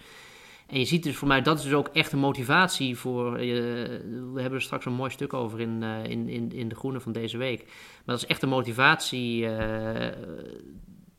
En 0.68 0.80
je 0.80 0.86
ziet 0.86 1.04
dus 1.04 1.16
voor 1.16 1.28
mij, 1.28 1.42
dat 1.42 1.58
is 1.58 1.64
dus 1.64 1.74
ook 1.74 1.90
echt 1.94 2.12
een 2.12 2.20
motivatie 2.20 2.98
voor. 2.98 3.32
we 3.34 4.32
hebben 4.36 4.54
er 4.54 4.62
straks 4.62 4.86
een 4.86 4.94
mooi 4.94 5.12
stuk 5.12 5.34
over 5.34 5.60
in, 5.60 5.84
in, 5.84 6.30
in, 6.30 6.52
in 6.52 6.70
De 6.70 6.76
Groene 6.76 7.00
van 7.00 7.12
deze 7.12 7.38
week. 7.38 7.64
Maar 7.66 8.16
dat 8.16 8.18
is 8.18 8.26
echt 8.26 8.42
een 8.42 8.50
motivatie 8.50 9.48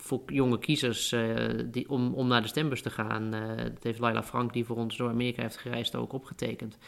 voor 0.02 0.22
jonge 0.26 0.58
kiezers 0.58 1.12
uh, 1.12 1.34
die, 1.64 1.90
om, 1.90 2.14
om 2.14 2.26
naar 2.26 2.42
de 2.42 2.48
stembus 2.48 2.82
te 2.82 2.90
gaan. 2.90 3.34
Uh, 3.34 3.56
dat 3.56 3.82
heeft 3.82 3.98
Laila 3.98 4.22
Frank, 4.22 4.52
die 4.52 4.64
voor 4.64 4.76
ons 4.76 4.96
door 4.96 5.08
Amerika 5.08 5.42
heeft 5.42 5.56
gereisd, 5.56 5.94
ook 5.94 6.12
opgetekend. 6.12 6.78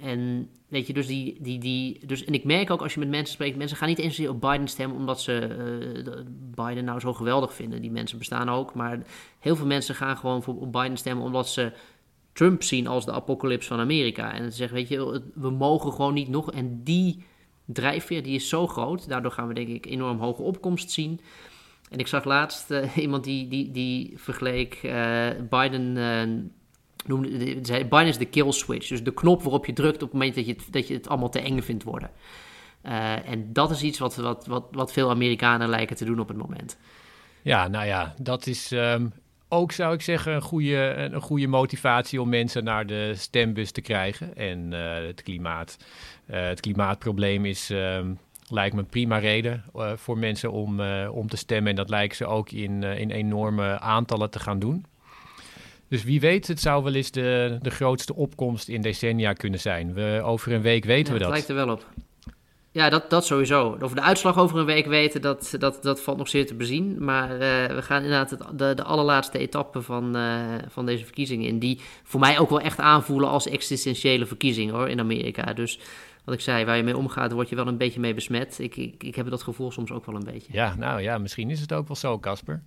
En 0.00 0.48
weet 0.68 0.86
je, 0.86 0.92
dus 0.92 1.06
die, 1.06 1.36
die, 1.40 1.58
die. 1.58 2.06
Dus, 2.06 2.24
en 2.24 2.34
ik 2.34 2.44
merk 2.44 2.70
ook 2.70 2.82
als 2.82 2.94
je 2.94 3.00
met 3.00 3.08
mensen 3.08 3.34
spreekt, 3.34 3.56
mensen 3.56 3.76
gaan 3.76 3.88
niet 3.88 3.98
eens 3.98 4.26
op 4.26 4.40
Biden 4.40 4.68
stemmen 4.68 4.96
omdat 4.96 5.20
ze 5.20 5.56
uh, 6.06 6.66
Biden 6.66 6.84
nou 6.84 7.00
zo 7.00 7.12
geweldig 7.12 7.54
vinden. 7.54 7.80
Die 7.80 7.90
mensen 7.90 8.18
bestaan 8.18 8.48
ook. 8.48 8.74
Maar 8.74 9.02
heel 9.38 9.56
veel 9.56 9.66
mensen 9.66 9.94
gaan 9.94 10.16
gewoon 10.16 10.42
voor, 10.42 10.60
op 10.60 10.72
Biden 10.72 10.96
stemmen 10.96 11.24
omdat 11.24 11.48
ze 11.48 11.72
Trump 12.32 12.62
zien 12.62 12.86
als 12.86 13.04
de 13.04 13.12
apocalyps 13.12 13.66
van 13.66 13.80
Amerika. 13.80 14.32
En 14.32 14.50
ze 14.50 14.56
zeggen, 14.56 14.76
weet 14.76 14.88
je, 14.88 15.22
we 15.34 15.50
mogen 15.50 15.92
gewoon 15.92 16.14
niet 16.14 16.28
nog. 16.28 16.52
En 16.52 16.82
die 16.84 17.24
drijfveer 17.64 18.22
die 18.22 18.34
is 18.34 18.48
zo 18.48 18.66
groot. 18.66 19.08
Daardoor 19.08 19.32
gaan 19.32 19.48
we 19.48 19.54
denk 19.54 19.68
ik 19.68 19.86
enorm 19.86 20.18
hoge 20.18 20.42
opkomst 20.42 20.90
zien. 20.90 21.20
En 21.90 21.98
ik 21.98 22.06
zag 22.06 22.24
laatst 22.24 22.70
uh, 22.70 22.96
iemand 23.04 23.24
die, 23.24 23.48
die, 23.48 23.70
die 23.70 24.12
vergeleek 24.16 24.80
uh, 24.82 25.28
Biden. 25.50 25.96
Uh, 25.96 26.42
noemde, 27.06 27.58
zei, 27.62 27.84
Biden 27.84 28.06
is 28.06 28.18
de 28.18 28.24
kill 28.24 28.52
switch. 28.52 28.88
Dus 28.88 29.02
de 29.02 29.14
knop 29.14 29.42
waarop 29.42 29.66
je 29.66 29.72
drukt 29.72 30.02
op 30.02 30.08
het 30.08 30.12
moment 30.12 30.34
dat 30.34 30.46
je 30.46 30.52
het, 30.52 30.66
dat 30.70 30.88
je 30.88 30.94
het 30.94 31.08
allemaal 31.08 31.28
te 31.28 31.40
eng 31.40 31.60
vindt 31.60 31.82
worden. 31.82 32.10
en 33.24 33.52
dat 33.52 33.70
is 33.70 33.82
iets 33.82 33.98
wat, 33.98 34.16
wat, 34.16 34.46
wat, 34.46 34.66
wat 34.70 34.92
veel 34.92 35.10
Amerikanen 35.10 35.68
lijken 35.68 35.96
te 35.96 36.04
doen 36.04 36.20
op 36.20 36.28
het 36.28 36.36
moment. 36.36 36.78
Ja, 37.42 37.68
nou 37.68 37.86
ja, 37.86 38.14
dat 38.18 38.46
is 38.46 38.70
um, 38.70 39.12
ook, 39.48 39.72
zou 39.72 39.94
ik 39.94 40.02
zeggen, 40.02 40.34
een 40.34 40.42
goede, 40.42 40.94
een 41.12 41.20
goede 41.20 41.46
motivatie 41.46 42.20
om 42.20 42.28
mensen 42.28 42.64
naar 42.64 42.86
de 42.86 43.12
stembus 43.16 43.70
te 43.70 43.80
krijgen. 43.80 44.36
En 44.36 44.72
het 45.06 45.22
klimaat. 45.22 45.76
het 46.26 46.60
klimaatprobleem 46.60 47.44
is. 47.44 47.70
Um, 47.70 48.18
lijkt 48.50 48.74
me 48.74 48.80
een 48.80 48.86
prima 48.86 49.18
reden 49.18 49.64
uh, 49.76 49.92
voor 49.96 50.18
mensen 50.18 50.52
om, 50.52 50.80
uh, 50.80 51.08
om 51.12 51.28
te 51.28 51.36
stemmen. 51.36 51.70
En 51.70 51.76
dat 51.76 51.88
lijken 51.88 52.16
ze 52.16 52.26
ook 52.26 52.50
in, 52.50 52.82
uh, 52.82 52.98
in 52.98 53.10
enorme 53.10 53.80
aantallen 53.80 54.30
te 54.30 54.38
gaan 54.38 54.58
doen. 54.58 54.84
Dus 55.88 56.04
wie 56.04 56.20
weet, 56.20 56.46
het 56.46 56.60
zou 56.60 56.84
wel 56.84 56.94
eens 56.94 57.10
de, 57.10 57.58
de 57.62 57.70
grootste 57.70 58.14
opkomst 58.14 58.68
in 58.68 58.80
decennia 58.80 59.32
kunnen 59.32 59.60
zijn. 59.60 59.94
We, 59.94 60.20
over 60.24 60.52
een 60.52 60.62
week 60.62 60.84
weten 60.84 61.06
ja, 61.06 61.12
we 61.12 61.18
dat. 61.18 61.28
Dat 61.28 61.30
lijkt 61.30 61.48
er 61.48 61.66
wel 61.66 61.74
op. 61.74 61.86
Ja, 62.72 62.88
dat, 62.88 63.10
dat 63.10 63.26
sowieso. 63.26 63.78
Of 63.80 63.92
de 63.92 64.00
uitslag 64.00 64.38
over 64.38 64.58
een 64.58 64.64
week 64.64 64.86
weten, 64.86 65.20
dat, 65.22 65.54
dat, 65.58 65.82
dat 65.82 66.00
valt 66.00 66.18
nog 66.18 66.28
zeer 66.28 66.46
te 66.46 66.54
bezien. 66.54 67.04
Maar 67.04 67.38
we 67.74 67.82
gaan 67.82 68.02
inderdaad 68.02 68.58
de, 68.58 68.74
de 68.74 68.82
allerlaatste 68.82 69.38
etappe 69.38 69.82
van, 69.82 70.16
van 70.68 70.86
deze 70.86 71.04
verkiezingen 71.04 71.46
in. 71.46 71.58
Die 71.58 71.80
voor 72.02 72.20
mij 72.20 72.38
ook 72.38 72.50
wel 72.50 72.60
echt 72.60 72.78
aanvoelen 72.78 73.28
als 73.28 73.48
existentiële 73.48 74.26
verkiezingen 74.26 74.74
hoor, 74.74 74.88
in 74.88 75.00
Amerika. 75.00 75.52
Dus 75.52 75.78
wat 76.24 76.34
ik 76.34 76.40
zei, 76.40 76.64
waar 76.64 76.76
je 76.76 76.82
mee 76.82 76.96
omgaat, 76.96 77.32
word 77.32 77.48
je 77.48 77.56
wel 77.56 77.66
een 77.66 77.76
beetje 77.76 78.00
mee 78.00 78.14
besmet. 78.14 78.58
Ik, 78.58 78.76
ik, 78.76 79.02
ik 79.02 79.14
heb 79.14 79.30
dat 79.30 79.42
gevoel 79.42 79.72
soms 79.72 79.90
ook 79.90 80.06
wel 80.06 80.14
een 80.14 80.24
beetje. 80.24 80.52
Ja, 80.52 80.74
nou 80.74 81.00
ja, 81.00 81.18
misschien 81.18 81.50
is 81.50 81.60
het 81.60 81.72
ook 81.72 81.86
wel 81.86 81.96
zo, 81.96 82.18
Casper. 82.18 82.62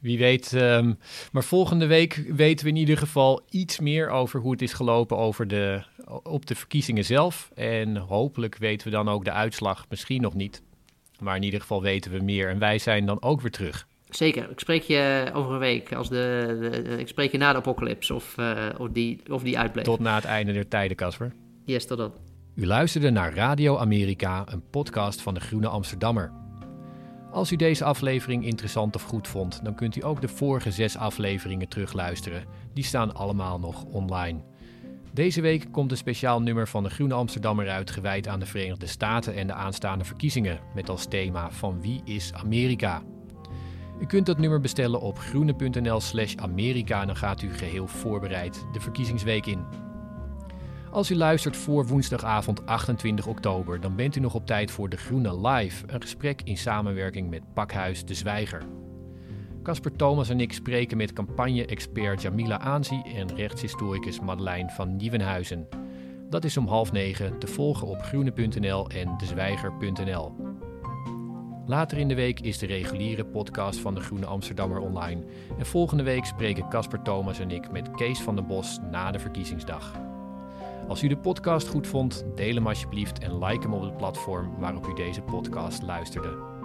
Wie 0.00 0.18
weet. 0.18 0.52
Um, 0.52 0.98
maar 1.32 1.44
volgende 1.44 1.86
week 1.86 2.24
weten 2.28 2.64
we 2.64 2.70
in 2.70 2.76
ieder 2.76 2.98
geval 2.98 3.40
iets 3.50 3.78
meer 3.80 4.10
over 4.10 4.40
hoe 4.40 4.52
het 4.52 4.62
is 4.62 4.72
gelopen 4.72 5.16
over 5.16 5.48
de, 5.48 5.82
op 6.22 6.46
de 6.46 6.54
verkiezingen 6.54 7.04
zelf. 7.04 7.50
En 7.54 7.96
hopelijk 7.96 8.56
weten 8.58 8.86
we 8.86 8.92
dan 8.92 9.08
ook 9.08 9.24
de 9.24 9.32
uitslag, 9.32 9.86
misschien 9.88 10.22
nog 10.22 10.34
niet. 10.34 10.62
Maar 11.18 11.36
in 11.36 11.42
ieder 11.42 11.60
geval 11.60 11.82
weten 11.82 12.10
we 12.12 12.18
meer. 12.22 12.48
En 12.48 12.58
wij 12.58 12.78
zijn 12.78 13.06
dan 13.06 13.22
ook 13.22 13.40
weer 13.40 13.50
terug. 13.50 13.86
Zeker. 14.08 14.50
Ik 14.50 14.58
spreek 14.60 14.82
je 14.82 15.30
over 15.34 15.52
een 15.52 15.58
week. 15.58 15.92
Als 15.92 16.08
de, 16.08 16.56
de- 16.84 16.98
ik 16.98 17.08
spreek 17.08 17.32
je 17.32 17.38
na 17.38 17.52
de 17.52 17.58
apocalypse 17.58 18.14
of, 18.14 18.38
eh, 18.38 18.66
of, 18.78 18.88
die, 18.88 19.20
of 19.30 19.42
die 19.42 19.58
uitbleef. 19.58 19.84
Tot 19.84 19.98
na 19.98 20.14
het 20.14 20.24
einde 20.24 20.52
der 20.52 20.68
tijden, 20.68 20.96
Casper. 20.96 21.32
Yes, 21.64 21.86
tot 21.86 21.98
dan. 21.98 22.12
U 22.54 22.66
luisterde 22.66 23.10
naar 23.10 23.34
Radio 23.34 23.76
Amerika, 23.76 24.44
een 24.48 24.62
podcast 24.70 25.20
van 25.20 25.34
de 25.34 25.40
Groene 25.40 25.68
Amsterdammer. 25.68 26.32
Als 27.38 27.52
u 27.52 27.56
deze 27.56 27.84
aflevering 27.84 28.44
interessant 28.44 28.94
of 28.94 29.02
goed 29.02 29.28
vond, 29.28 29.60
dan 29.64 29.74
kunt 29.74 29.96
u 29.96 30.04
ook 30.04 30.20
de 30.20 30.28
vorige 30.28 30.70
zes 30.70 30.96
afleveringen 30.96 31.68
terugluisteren. 31.68 32.44
Die 32.74 32.84
staan 32.84 33.14
allemaal 33.14 33.58
nog 33.58 33.84
online. 33.84 34.40
Deze 35.12 35.40
week 35.40 35.66
komt 35.70 35.90
een 35.90 35.96
speciaal 35.96 36.42
nummer 36.42 36.68
van 36.68 36.82
de 36.82 36.90
Groene 36.90 37.14
Amsterdammer 37.14 37.68
uit, 37.68 37.90
gewijd 37.90 38.28
aan 38.28 38.40
de 38.40 38.46
Verenigde 38.46 38.86
Staten 38.86 39.34
en 39.34 39.46
de 39.46 39.52
aanstaande 39.52 40.04
verkiezingen, 40.04 40.60
met 40.74 40.88
als 40.88 41.06
thema 41.06 41.50
van 41.50 41.80
wie 41.80 42.00
is 42.04 42.32
Amerika? 42.32 43.02
U 44.00 44.06
kunt 44.06 44.26
dat 44.26 44.38
nummer 44.38 44.60
bestellen 44.60 45.00
op 45.00 45.18
groene.nl/slash 45.18 46.34
Amerika 46.36 47.00
en 47.00 47.06
dan 47.06 47.16
gaat 47.16 47.42
u 47.42 47.52
geheel 47.54 47.86
voorbereid 47.86 48.66
de 48.72 48.80
verkiezingsweek 48.80 49.46
in. 49.46 49.87
Als 50.90 51.10
u 51.10 51.16
luistert 51.16 51.56
voor 51.56 51.86
woensdagavond 51.86 52.66
28 52.66 53.26
oktober, 53.26 53.80
dan 53.80 53.96
bent 53.96 54.16
u 54.16 54.20
nog 54.20 54.34
op 54.34 54.46
tijd 54.46 54.70
voor 54.70 54.88
De 54.88 54.96
Groene 54.96 55.48
Live, 55.48 55.84
een 55.86 56.00
gesprek 56.00 56.42
in 56.44 56.56
samenwerking 56.56 57.30
met 57.30 57.54
Pakhuis 57.54 58.04
De 58.04 58.14
Zwijger. 58.14 58.62
Casper 59.62 59.96
Thomas 59.96 60.28
en 60.28 60.40
ik 60.40 60.52
spreken 60.52 60.96
met 60.96 61.12
campagne-expert 61.12 62.22
Jamila 62.22 62.60
Aanzi 62.60 63.02
en 63.14 63.36
rechtshistoricus 63.36 64.20
Madeleine 64.20 64.70
van 64.70 64.96
Nieuwenhuizen. 64.96 65.68
Dat 66.30 66.44
is 66.44 66.56
om 66.56 66.66
half 66.66 66.92
negen 66.92 67.38
te 67.38 67.46
volgen 67.46 67.86
op 67.86 68.02
groene.nl 68.02 68.88
en 68.88 69.14
dezwijger.nl. 69.18 70.32
Later 71.66 71.98
in 71.98 72.08
de 72.08 72.14
week 72.14 72.40
is 72.40 72.58
de 72.58 72.66
reguliere 72.66 73.24
podcast 73.24 73.78
van 73.78 73.94
de 73.94 74.00
Groene 74.00 74.26
Amsterdammer 74.26 74.78
online. 74.78 75.24
En 75.58 75.66
volgende 75.66 76.02
week 76.02 76.24
spreken 76.24 76.68
Casper 76.68 77.02
Thomas 77.02 77.38
en 77.38 77.50
ik 77.50 77.70
met 77.70 77.90
Kees 77.90 78.20
van 78.20 78.34
den 78.34 78.46
Bos 78.46 78.78
na 78.90 79.10
de 79.10 79.18
verkiezingsdag. 79.18 79.92
Als 80.88 81.02
u 81.02 81.08
de 81.08 81.16
podcast 81.16 81.68
goed 81.68 81.86
vond, 81.86 82.24
deel 82.34 82.54
hem 82.54 82.66
alsjeblieft 82.66 83.18
en 83.18 83.44
like 83.44 83.62
hem 83.62 83.74
op 83.74 83.82
het 83.82 83.96
platform 83.96 84.58
waarop 84.58 84.86
u 84.86 84.94
deze 84.94 85.22
podcast 85.22 85.82
luisterde. 85.82 86.57